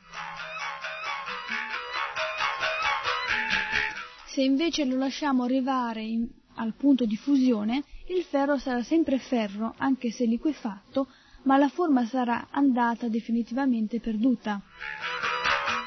Se 4.26 4.42
invece 4.42 4.84
lo 4.84 4.96
lasciamo 4.96 5.44
arrivare 5.44 6.02
in, 6.02 6.28
al 6.56 6.74
punto 6.74 7.04
di 7.04 7.16
fusione, 7.16 7.84
il 8.06 8.22
ferro 8.22 8.58
sarà 8.58 8.82
sempre 8.82 9.18
ferro, 9.18 9.74
anche 9.78 10.10
se 10.10 10.24
liquefatto, 10.26 11.08
ma 11.44 11.56
la 11.56 11.68
forma 11.68 12.04
sarà 12.06 12.48
andata 12.50 13.08
definitivamente 13.08 14.00
perduta. 14.00 14.60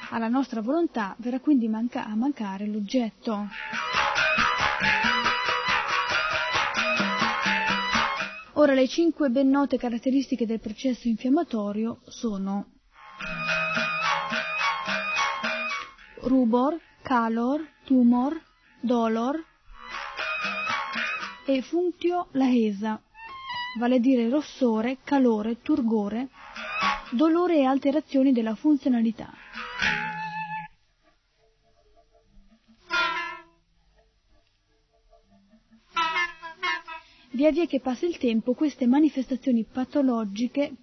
Alla 0.09 0.27
nostra 0.27 0.61
volontà 0.61 1.15
verrà 1.19 1.39
quindi 1.39 1.67
manca- 1.67 2.05
a 2.05 2.15
mancare 2.15 2.65
l'oggetto. 2.65 3.47
Ora 8.53 8.73
le 8.73 8.87
cinque 8.87 9.29
ben 9.29 9.49
note 9.49 9.77
caratteristiche 9.77 10.47
del 10.47 10.59
processo 10.59 11.07
infiammatorio 11.07 11.99
sono 12.07 12.71
rubor, 16.21 16.79
calor, 17.03 17.63
tumor, 17.85 18.41
dolor 18.81 19.46
e 21.53 21.61
functio 21.61 22.27
lahesa, 22.31 23.01
vale 23.79 23.95
a 23.95 23.99
dire 23.99 24.27
rossore, 24.27 24.97
calore, 25.03 25.61
turgore, 25.61 26.27
dolore 27.11 27.59
e 27.59 27.63
alterazioni 27.63 28.33
della 28.33 28.53
funzionalità. 28.53 29.33
Via 37.31 37.51
via 37.51 37.65
che 37.65 37.79
passa 37.79 38.05
il 38.05 38.17
tempo, 38.17 38.53
queste 38.53 38.87
manifestazioni 38.87 39.63
patologiche, 39.63 40.73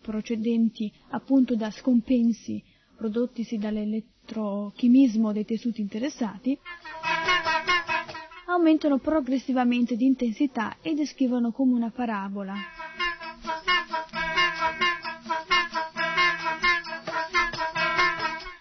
procedenti 0.00 0.92
appunto 1.10 1.56
da 1.56 1.70
scompensi 1.70 2.62
prodottisi 2.96 3.56
dall'elettrochimismo 3.56 5.32
dei 5.32 5.44
tessuti 5.44 5.80
interessati, 5.80 6.58
aumentano 8.54 8.98
progressivamente 8.98 9.96
di 9.96 10.06
intensità 10.06 10.76
e 10.80 10.94
descrivono 10.94 11.50
come 11.52 11.74
una 11.74 11.90
parabola. 11.90 12.54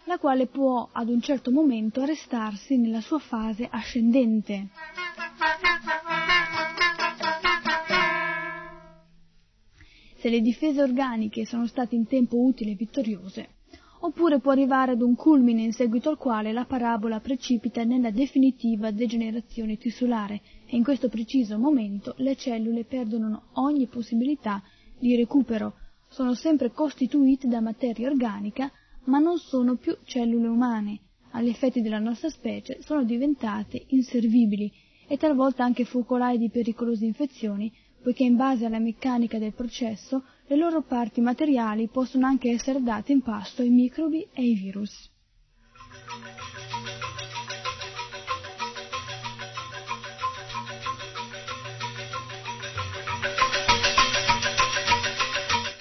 la 0.05 0.19
quale 0.19 0.45
può 0.45 0.89
ad 0.91 1.09
un 1.09 1.21
certo 1.21 1.49
momento 1.49 2.01
arrestarsi 2.01 2.77
nella 2.77 3.01
sua 3.01 3.17
fase 3.17 3.67
ascendente. 3.67 4.67
Se 10.17 10.29
le 10.29 10.39
difese 10.39 10.83
organiche 10.83 11.45
sono 11.45 11.65
state 11.65 11.95
in 11.95 12.05
tempo 12.05 12.37
utile 12.37 12.71
e 12.71 12.75
vittoriose, 12.75 13.49
oppure 14.05 14.39
può 14.39 14.51
arrivare 14.51 14.91
ad 14.91 15.01
un 15.01 15.15
culmine 15.15 15.61
in 15.61 15.71
seguito 15.71 16.09
al 16.09 16.17
quale 16.17 16.51
la 16.51 16.65
parabola 16.65 17.21
precipita 17.21 17.85
nella 17.85 18.11
definitiva 18.11 18.91
degenerazione 18.91 19.77
tissulare 19.77 20.41
e 20.65 20.75
in 20.75 20.83
questo 20.83 21.07
preciso 21.07 21.57
momento 21.57 22.13
le 22.17 22.35
cellule 22.35 22.83
perdono 22.83 23.43
ogni 23.53 23.87
possibilità 23.87 24.61
di 24.99 25.15
recupero, 25.15 25.75
sono 26.09 26.33
sempre 26.33 26.71
costituite 26.71 27.47
da 27.47 27.61
materia 27.61 28.09
organica, 28.09 28.69
ma 29.05 29.19
non 29.19 29.37
sono 29.37 29.75
più 29.75 29.95
cellule 30.03 30.47
umane. 30.47 30.99
Agli 31.31 31.47
effetti 31.47 31.81
della 31.81 31.99
nostra 31.99 32.29
specie 32.29 32.79
sono 32.81 33.03
diventate 33.03 33.85
inservibili 33.87 34.71
e 35.07 35.17
talvolta 35.17 35.63
anche 35.63 35.85
focolai 35.85 36.37
di 36.37 36.49
pericolose 36.49 37.05
infezioni, 37.05 37.71
poiché 38.01 38.23
in 38.23 38.35
base 38.35 38.65
alla 38.65 38.79
meccanica 38.79 39.39
del 39.39 39.53
processo 39.53 40.23
le 40.47 40.55
loro 40.57 40.81
parti 40.81 41.21
materiali 41.21 41.87
possono 41.87 42.25
anche 42.25 42.51
essere 42.51 42.81
date 42.81 43.11
in 43.11 43.21
pasto 43.21 43.61
ai 43.61 43.69
microbi 43.69 44.21
e 44.33 44.41
ai 44.41 44.53
virus. 44.53 45.11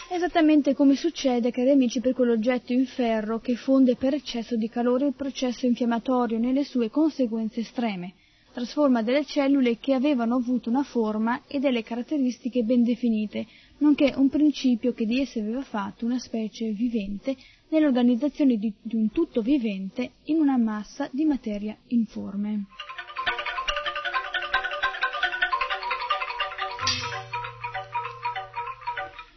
Esattamente 0.09 0.75
come 0.75 0.95
succede, 0.95 1.51
cari 1.51 1.71
amici, 1.71 2.01
per 2.01 2.15
quell'oggetto 2.15 2.73
in 2.73 2.87
ferro 2.87 3.41
che 3.41 3.57
fonde 3.57 3.97
per 3.97 4.15
eccesso 4.15 4.57
di 4.57 4.69
calore 4.69 5.07
il 5.07 5.15
processo 5.15 5.67
infiammatorio 5.67 6.39
nelle 6.39 6.63
sue 6.63 6.91
conseguenze 6.91 7.61
estreme 7.61 8.15
trasforma 8.53 9.03
delle 9.03 9.25
cellule 9.25 9.79
che 9.79 9.95
avevano 9.95 10.37
avuto 10.37 10.69
una 10.69 10.83
forma 10.83 11.43
e 11.47 11.59
delle 11.59 11.83
caratteristiche 11.83 12.63
ben 12.63 12.85
definite, 12.85 13.47
nonché 13.83 14.15
un 14.17 14.29
principio 14.29 14.93
che 14.93 15.05
di 15.05 15.21
esse 15.21 15.41
aveva 15.41 15.63
fatto 15.63 16.05
una 16.05 16.21
specie 16.21 16.71
vivente 16.71 17.37
nell'organizzazione 17.69 18.57
di, 18.57 18.73
di 18.81 18.95
un 18.95 19.11
tutto 19.11 19.43
vivente 19.43 20.13
in 20.27 20.39
una 20.39 20.57
massa 20.57 21.09
di 21.11 21.25
materia 21.25 21.77
informe. 21.89 22.67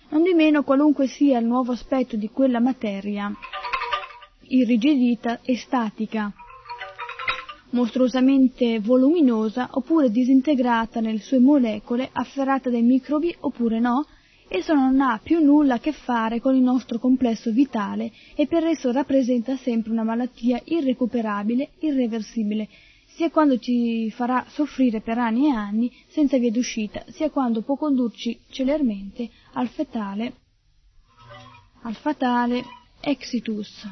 Non 0.10 0.22
di 0.22 0.34
meno, 0.34 0.64
qualunque 0.64 1.08
sia 1.08 1.40
il 1.40 1.46
nuovo 1.46 1.72
aspetto 1.72 2.16
di 2.16 2.30
quella 2.30 2.60
materia, 2.60 3.34
irrigidita 4.42 5.42
e 5.42 5.58
statica, 5.58 6.32
mostruosamente 7.72 8.80
voluminosa 8.80 9.70
oppure 9.72 10.12
disintegrata 10.12 11.00
nelle 11.00 11.20
sue 11.20 11.40
molecole, 11.40 12.10
afferrata 12.14 12.70
dai 12.70 12.84
microbi 12.84 13.36
oppure 13.40 13.80
no, 13.80 14.06
esso 14.48 14.74
non 14.74 15.00
ha 15.02 15.20
più 15.22 15.40
nulla 15.40 15.76
a 15.76 15.80
che 15.80 15.92
fare 15.92 16.40
con 16.40 16.56
il 16.56 16.62
nostro 16.62 17.00
complesso 17.00 17.52
vitale 17.52 18.12
e 18.36 18.48
per 18.48 18.64
esso 18.66 18.92
rappresenta 18.92 19.58
sempre 19.58 19.92
una 19.92 20.04
malattia 20.04 20.62
irrecuperabile, 20.64 21.72
irreversibile, 21.80 22.68
sia 23.16 23.30
quando 23.30 23.58
ci 23.58 24.12
farà 24.12 24.46
soffrire 24.50 25.02
per 25.02 25.18
anni 25.18 25.48
e 25.48 25.52
anni 25.52 25.92
senza 26.08 26.38
via 26.38 26.52
d'uscita, 26.52 27.06
sia 27.08 27.30
quando 27.30 27.62
può 27.62 27.76
condurci 27.76 28.38
celermente 28.50 29.30
al 29.54 29.68
fetale, 29.68 30.34
al 31.84 31.96
fatale 31.96 32.64
exitus. 33.02 33.88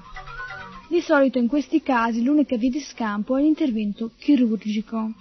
Di 0.89 0.99
solito 0.99 1.39
in 1.39 1.47
questi 1.47 1.81
casi 1.81 2.21
l'unica 2.21 2.57
via 2.57 2.69
di 2.69 2.81
scampo 2.81 3.37
è 3.37 3.41
l'intervento 3.41 4.11
chirurgico. 4.17 5.11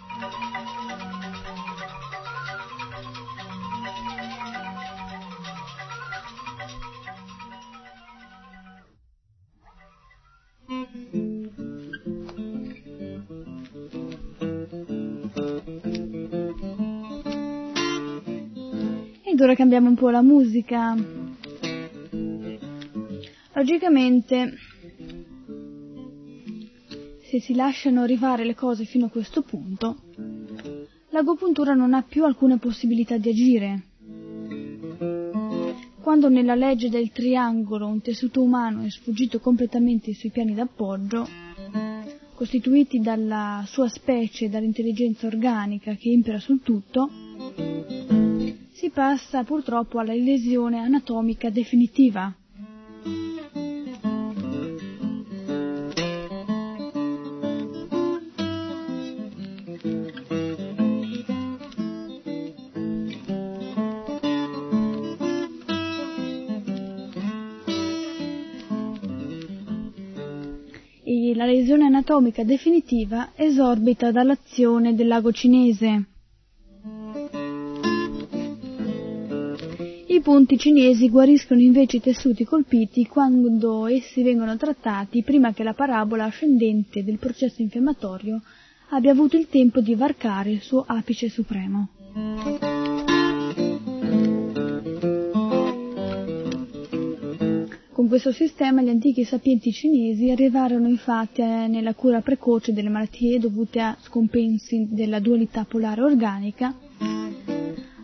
Ed 19.53 19.59
ora 19.59 19.69
cambiamo 19.69 19.91
un 19.91 19.97
po' 19.97 20.09
la 20.09 20.23
musica. 20.23 20.97
Logicamente, 23.53 24.55
se 27.29 27.39
si 27.39 27.55
lasciano 27.55 28.01
arrivare 28.01 28.47
le 28.47 28.55
cose 28.55 28.85
fino 28.85 29.05
a 29.07 29.11
questo 29.11 29.43
punto, 29.43 30.05
l'agopuntura 31.11 31.75
non 31.75 31.93
ha 31.93 32.01
più 32.01 32.25
alcuna 32.25 32.57
possibilità 32.57 33.19
di 33.19 33.29
agire. 33.29 33.83
Quando 36.01 36.31
nella 36.31 36.55
legge 36.55 36.89
del 36.89 37.11
triangolo 37.11 37.87
un 37.87 38.01
tessuto 38.01 38.41
umano 38.41 38.81
è 38.85 38.89
sfuggito 38.89 39.39
completamente 39.39 40.15
sui 40.15 40.31
piani 40.31 40.55
d'appoggio, 40.55 41.29
costituiti 42.35 43.01
dalla 43.01 43.65
sua 43.67 43.89
specie 43.89 44.47
e 44.47 44.49
dall'intelligenza 44.49 45.27
organica 45.27 45.95
che 45.95 46.09
impera 46.09 46.39
sul 46.39 46.63
tutto, 46.63 47.11
passa 48.93 49.43
purtroppo 49.43 49.99
alla 49.99 50.13
lesione 50.13 50.79
anatomica 50.79 51.49
definitiva. 51.51 52.35
La 71.35 71.49
lesione 71.49 71.87
anatomica 71.87 72.45
definitiva 72.45 73.33
esorbita 73.35 74.13
dall'azione 74.13 74.95
del 74.95 75.09
lago 75.09 75.33
cinese. 75.33 76.12
I 80.13 80.21
punti 80.21 80.59
cinesi 80.59 81.09
guariscono 81.09 81.63
invece 81.63 81.97
i 81.97 82.01
tessuti 82.03 82.45
colpiti 82.45 83.07
quando 83.07 83.87
essi 83.87 84.23
vengono 84.23 84.59
trattati 84.59 85.23
prima 85.23 85.55
che 85.55 85.63
la 85.63 85.73
parabola 85.73 86.25
ascendente 86.25 87.03
del 87.03 87.17
processo 87.17 87.63
infiammatorio 87.63 88.43
abbia 88.91 89.13
avuto 89.13 89.39
il 89.39 89.49
tempo 89.49 89.81
di 89.81 89.95
varcare 89.95 90.51
il 90.51 90.61
suo 90.61 90.85
apice 90.87 91.31
supremo. 91.31 91.89
Con 97.91 98.09
questo 98.09 98.33
sistema 98.33 98.83
gli 98.83 98.91
antichi 98.91 99.25
sapienti 99.25 99.73
cinesi 99.73 100.31
arrivarono 100.31 100.89
infatti 100.89 101.41
nella 101.41 101.95
cura 101.95 102.21
precoce 102.21 102.75
delle 102.75 102.91
malattie 102.91 103.39
dovute 103.39 103.81
a 103.81 103.97
scompensi 103.99 104.89
della 104.91 105.21
dualità 105.21 105.65
polare 105.65 106.03
organica 106.03 106.77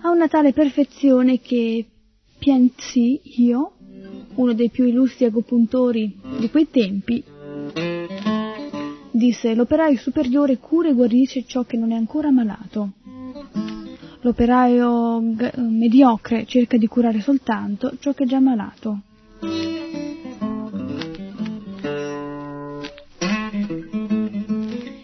a 0.00 0.10
una 0.10 0.28
tale 0.28 0.54
perfezione 0.54 1.40
che 1.40 1.84
Pianzi 2.38 3.20
Hio, 3.24 3.72
uno 4.36 4.52
dei 4.52 4.70
più 4.70 4.84
illustri 4.86 5.24
agopuntori 5.24 6.16
di 6.38 6.48
quei 6.48 6.70
tempi, 6.70 7.22
disse 9.10 9.54
l'operaio 9.54 9.98
superiore 9.98 10.58
cura 10.58 10.88
e 10.88 10.94
guarisce 10.94 11.44
ciò 11.44 11.64
che 11.64 11.76
non 11.76 11.90
è 11.90 11.96
ancora 11.96 12.30
malato. 12.30 12.92
L'operaio 14.20 15.20
mediocre 15.56 16.46
cerca 16.46 16.76
di 16.76 16.86
curare 16.86 17.20
soltanto 17.20 17.92
ciò 17.98 18.12
che 18.12 18.24
è 18.24 18.26
già 18.26 18.40
malato. 18.40 19.00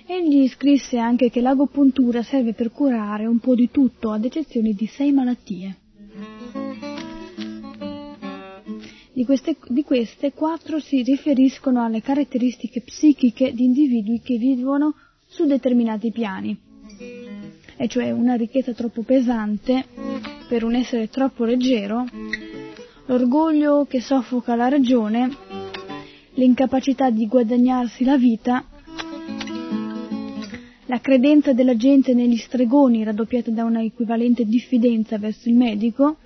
Egli 0.07 0.49
scrisse 0.49 0.99
anche 0.99 1.31
che 1.31 1.41
l'agopuntura 1.41 2.23
serve 2.23 2.55
per 2.55 2.71
curare 2.71 3.27
un 3.27 3.39
po' 3.39 3.55
di 3.55 3.71
tutto, 3.71 4.11
ad 4.11 4.25
eccezione 4.25 4.73
di 4.73 4.87
sei 4.87 5.13
malattie. 5.13 5.79
Di 9.15 9.25
queste, 9.25 9.57
di 9.69 9.85
queste, 9.85 10.33
quattro 10.33 10.81
si 10.81 11.03
riferiscono 11.03 11.85
alle 11.85 12.03
caratteristiche 12.03 12.81
psichiche 12.81 13.53
di 13.53 13.63
individui 13.63 14.21
che 14.21 14.37
vivono 14.39 14.97
su 15.29 15.47
determinati 15.47 16.11
piani, 16.11 16.59
e 17.77 17.87
cioè 17.87 18.11
una 18.11 18.35
ricchezza 18.35 18.73
troppo 18.73 19.03
pesante 19.03 19.85
per 20.49 20.65
un 20.65 20.75
essere 20.75 21.09
troppo 21.11 21.45
leggero, 21.45 22.05
l'orgoglio 23.07 23.87
che 23.89 24.01
soffoca 24.01 24.57
la 24.57 24.67
ragione, 24.67 25.31
l'incapacità 26.35 27.11
di 27.11 27.29
guadagnarsi 27.29 28.03
la 28.03 28.17
vita, 28.17 28.65
la 30.87 30.99
credenza 30.99 31.53
della 31.53 31.77
gente 31.77 32.15
negli 32.15 32.37
stregoni 32.37 33.05
raddoppiata 33.05 33.53
da 33.53 33.63
una 33.63 33.81
equivalente 33.81 34.45
diffidenza 34.45 35.19
verso 35.19 35.49
il 35.49 35.55
medico, 35.55 36.17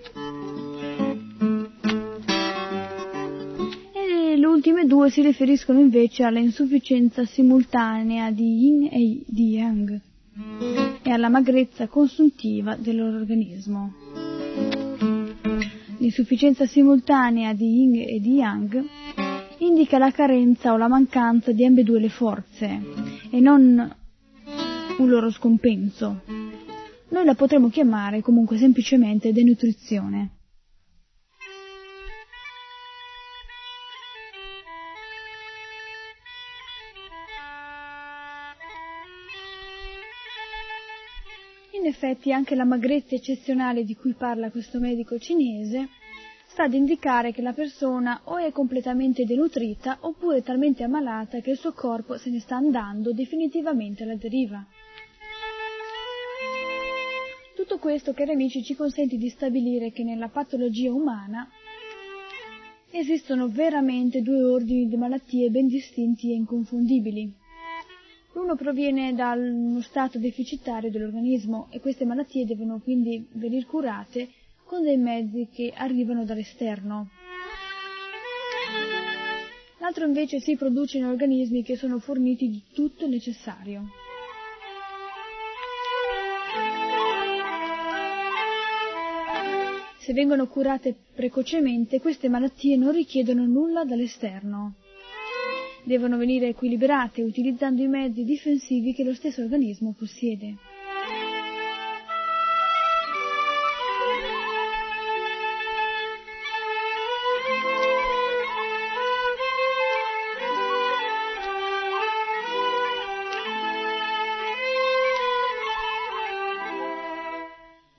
ultime 4.59 4.87
due 4.87 5.09
si 5.09 5.23
riferiscono 5.23 5.79
invece 5.79 6.25
alla 6.25 6.41
insufficienza 6.41 7.25
simultanea 7.25 8.33
di 8.33 8.57
yin 8.65 8.89
e 8.91 9.23
di 9.25 9.51
yang 9.53 10.01
e 11.01 11.11
alla 11.13 11.29
magrezza 11.29 11.87
consuntiva 11.87 12.75
dell'organismo. 12.75 13.93
L'insufficienza 15.99 16.67
simultanea 16.67 17.53
di 17.55 17.67
yin 17.67 17.95
e 18.01 18.19
di 18.19 18.35
yang 18.35 18.85
indica 19.59 19.97
la 19.97 20.11
carenza 20.11 20.73
o 20.73 20.77
la 20.77 20.89
mancanza 20.89 21.53
di 21.53 21.65
ambedue 21.65 22.01
le 22.01 22.09
forze 22.09 22.83
e 23.31 23.39
non 23.39 23.97
un 24.99 25.09
loro 25.09 25.31
scompenso. 25.31 26.23
Noi 27.11 27.25
la 27.25 27.35
potremmo 27.37 27.69
chiamare 27.69 28.23
comunque 28.23 28.57
semplicemente 28.59 29.33
denutrizione. 29.33 30.38
Effetti 41.99 42.33
anche 42.33 42.55
la 42.55 42.65
magrezza 42.65 43.17
eccezionale 43.17 43.83
di 43.83 43.97
cui 43.97 44.15
parla 44.15 44.53
questo 44.53 44.79
medico 44.79 45.19
cinese 45.19 45.89
sta 46.47 46.63
ad 46.63 46.75
indicare 46.75 47.33
che 47.33 47.43
la 47.43 47.53
persona 47.53 48.21
o 48.25 48.37
è 48.37 48.53
completamente 48.53 49.25
denutrita 49.25 49.99
oppure 50.03 50.43
talmente 50.43 50.85
ammalata 50.85 51.41
che 51.41 51.51
il 51.51 51.59
suo 51.59 51.73
corpo 51.73 52.17
se 52.17 52.31
ne 52.31 52.39
sta 52.39 52.55
andando 52.55 53.13
definitivamente 53.13 54.05
alla 54.05 54.15
deriva. 54.15 54.65
Tutto 57.57 57.79
questo, 57.79 58.13
cari 58.13 58.31
amici, 58.31 58.63
ci 58.63 58.77
consente 58.77 59.17
di 59.17 59.29
stabilire 59.29 59.91
che 59.91 60.05
nella 60.05 60.29
patologia 60.29 60.93
umana 60.93 61.51
esistono 62.93 63.49
veramente 63.49 64.23
due 64.23 64.45
ordini 64.45 64.87
di 64.87 64.97
malattie 64.97 65.51
ben 65.51 65.67
distinti 65.67 66.31
e 66.31 66.37
inconfondibili. 66.37 67.47
L'uno 68.39 68.55
proviene 68.55 69.15
dallo 69.15 69.83
stato 69.83 70.17
deficitario 70.21 70.93
dell'organismo 70.93 71.67
e 71.71 71.81
queste 71.81 72.05
malattie 72.05 72.47
devono 72.47 72.79
quindi 72.79 73.27
venire 73.33 73.67
curate 73.67 74.29
con 74.63 74.85
dei 74.85 74.97
mezzi 74.97 75.49
che 75.53 75.73
arrivano 75.75 76.25
dall'esterno. 76.25 77.09
L'altro 79.81 80.07
invece 80.07 80.39
si 80.39 80.55
produce 80.55 80.99
in 80.99 81.07
organismi 81.07 81.65
che 81.65 81.77
sono 81.77 81.99
forniti 81.99 82.49
di 82.49 82.63
tutto 82.73 83.07
il 83.07 83.11
necessario. 83.11 83.89
Se 89.99 90.13
vengono 90.13 90.47
curate 90.47 90.95
precocemente, 91.13 92.01
queste 92.01 92.29
malattie 92.29 92.77
non 92.77 92.93
richiedono 92.93 93.45
nulla 93.47 93.85
dall'esterno 93.85 94.75
devono 95.89 96.19
venire 96.19 96.49
equilibrate 96.49 97.23
utilizzando 97.23 97.83
i 97.83 97.89
mezzi 97.89 98.23
difensivi 98.23 98.93
che 98.93 99.05
lo 99.05 99.15
stesso 99.15 99.41
organismo 99.41 99.95
possiede. 99.97 100.55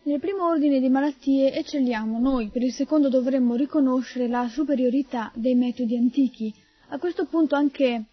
Nel 0.04 0.20
primo 0.20 0.48
ordine 0.48 0.80
di 0.80 0.90
malattie 0.90 1.54
eccelliamo 1.54 2.20
noi, 2.20 2.50
per 2.50 2.62
il 2.62 2.72
secondo 2.72 3.10
dovremmo 3.10 3.56
riconoscere 3.56 4.28
la 4.28 4.48
superiorità 4.48 5.32
dei 5.34 5.56
metodi 5.56 5.96
antichi, 5.96 6.54
a 6.92 6.98
questo 6.98 7.26
punto 7.26 7.56
anche 7.56 8.06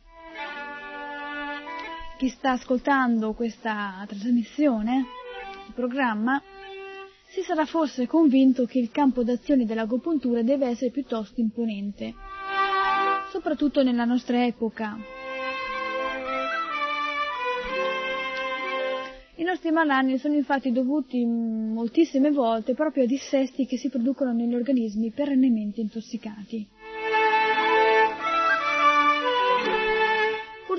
chi 2.19 2.29
sta 2.29 2.53
ascoltando 2.53 3.33
questa 3.33 4.05
trasmissione, 4.07 5.05
il 5.67 5.73
programma, 5.75 6.43
si 7.29 7.43
sarà 7.43 7.65
forse 7.67 8.07
convinto 8.07 8.65
che 8.65 8.79
il 8.79 8.91
campo 8.91 9.23
d'azione 9.23 9.67
dell'agopuntura 9.67 10.43
deve 10.43 10.67
essere 10.67 10.91
piuttosto 10.91 11.41
imponente, 11.41 12.15
soprattutto 13.31 13.83
nella 13.83 14.05
nostra 14.05 14.45
epoca. 14.45 14.97
I 19.39 19.43
nostri 19.43 19.71
malanni 19.71 20.17
sono 20.17 20.35
infatti 20.35 20.73
dovuti 20.73 21.25
moltissime 21.25 22.31
volte 22.31 22.75
proprio 22.75 23.05
a 23.05 23.07
dissesti 23.07 23.67
che 23.67 23.77
si 23.77 23.91
producono 23.91 24.33
negli 24.33 24.55
organismi 24.55 25.11
perennemente 25.11 25.83
intossicati. 25.83 26.67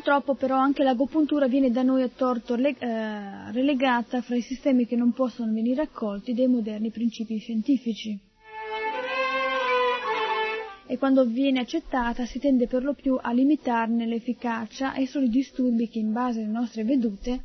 Purtroppo 0.08 0.36
però 0.36 0.55
anche 0.55 0.84
l'agopuntura 0.84 1.49
viene 1.49 1.70
da 1.70 1.84
noi 1.84 2.01
a 2.01 2.08
torto 2.08 2.55
eh, 2.55 3.51
relegata 3.51 4.22
fra 4.22 4.38
i 4.38 4.41
sistemi 4.41 4.88
che 4.88 4.95
non 4.95 5.12
possono 5.12 5.51
venire 5.51 5.82
accolti 5.82 6.34
dai 6.34 6.47
moderni 6.47 6.91
principi 6.91 7.38
scientifici. 7.39 8.18
E 10.86 10.97
quando 10.97 11.26
viene 11.26 11.60
accettata 11.60 12.26
si 12.26 12.39
tende 12.39 12.68
per 12.68 12.86
lo 12.86 12.93
più 12.93 13.20
a 13.22 13.34
limitarne 13.34 14.05
l'efficacia 14.05 14.93
ai 14.93 15.08
soli 15.08 15.28
disturbi 15.28 15.89
che 15.89 15.99
in 15.99 16.14
base 16.14 16.39
alle 16.39 16.51
nostre 16.51 16.86
vedute 16.86 17.43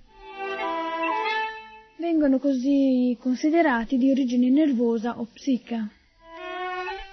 vengono 1.99 2.39
così 2.39 3.19
considerati 3.19 3.99
di 3.99 4.09
origine 4.09 4.51
nervosa 4.51 5.19
o 5.19 5.27
psica, 5.33 5.91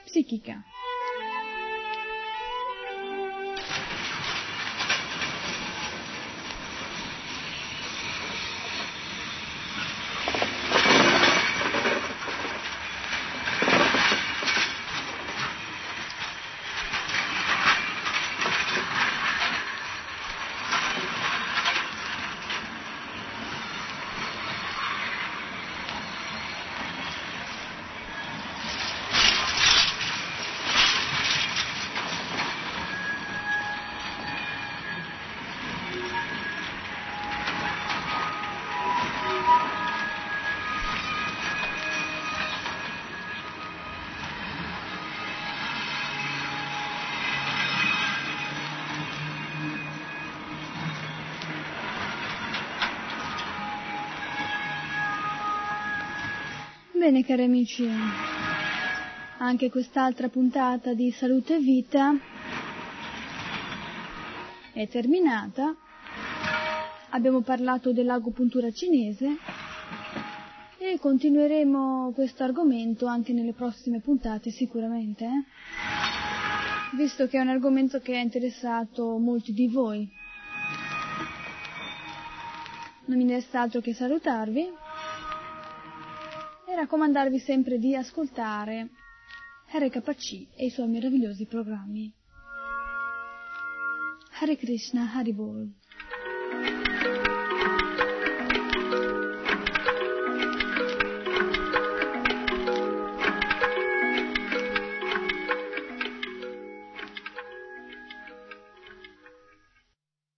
psichica. 0.05 0.68
Bene 57.09 57.25
cari 57.25 57.41
amici, 57.43 57.89
anche 59.39 59.71
quest'altra 59.71 60.29
puntata 60.29 60.93
di 60.93 61.09
Salute 61.09 61.55
e 61.55 61.59
Vita 61.59 62.15
è 64.73 64.87
terminata. 64.87 65.75
Abbiamo 67.09 67.41
parlato 67.41 67.93
dell'agopuntura 67.93 68.69
cinese 68.71 69.37
e 70.77 70.99
continueremo 70.99 72.11
questo 72.13 72.43
argomento 72.43 73.07
anche 73.07 73.33
nelle 73.33 73.53
prossime 73.53 74.01
puntate 74.01 74.51
sicuramente, 74.51 75.25
eh? 75.25 76.95
visto 76.95 77.25
che 77.25 77.39
è 77.39 77.41
un 77.41 77.49
argomento 77.49 77.97
che 78.01 78.17
ha 78.17 78.21
interessato 78.21 79.17
molti 79.17 79.51
di 79.51 79.67
voi. 79.67 80.07
Non 83.05 83.17
mi 83.17 83.27
resta 83.27 83.61
altro 83.61 83.81
che 83.81 83.95
salutarvi 83.95 84.88
raccomandarvi 86.79 87.39
sempre 87.39 87.77
di 87.77 87.93
ascoltare 87.93 88.89
RKC 89.71 90.47
e 90.55 90.65
i 90.65 90.69
suoi 90.69 90.87
meravigliosi 90.87 91.45
programmi. 91.45 92.11
Hare 94.39 94.55
Krishna 94.55 95.11
Haribol. 95.13 95.69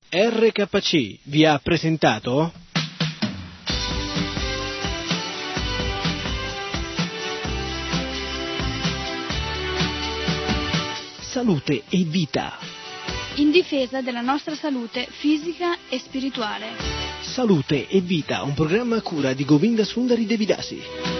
RKC 0.09 1.19
vi 1.25 1.45
ha 1.45 1.59
presentato 1.59 2.60
salute 11.41 11.85
e 11.89 12.03
vita. 12.03 12.59
In 13.37 13.49
difesa 13.49 14.01
della 14.01 14.21
nostra 14.21 14.53
salute 14.53 15.07
fisica 15.09 15.75
e 15.89 15.97
spirituale. 15.97 16.67
Salute 17.21 17.87
e 17.87 17.99
vita, 17.99 18.43
un 18.43 18.53
programma 18.53 18.97
a 18.97 19.01
cura 19.01 19.33
di 19.33 19.43
Govinda 19.43 19.83
Sundari 19.83 20.27
Devidasi. 20.27 21.10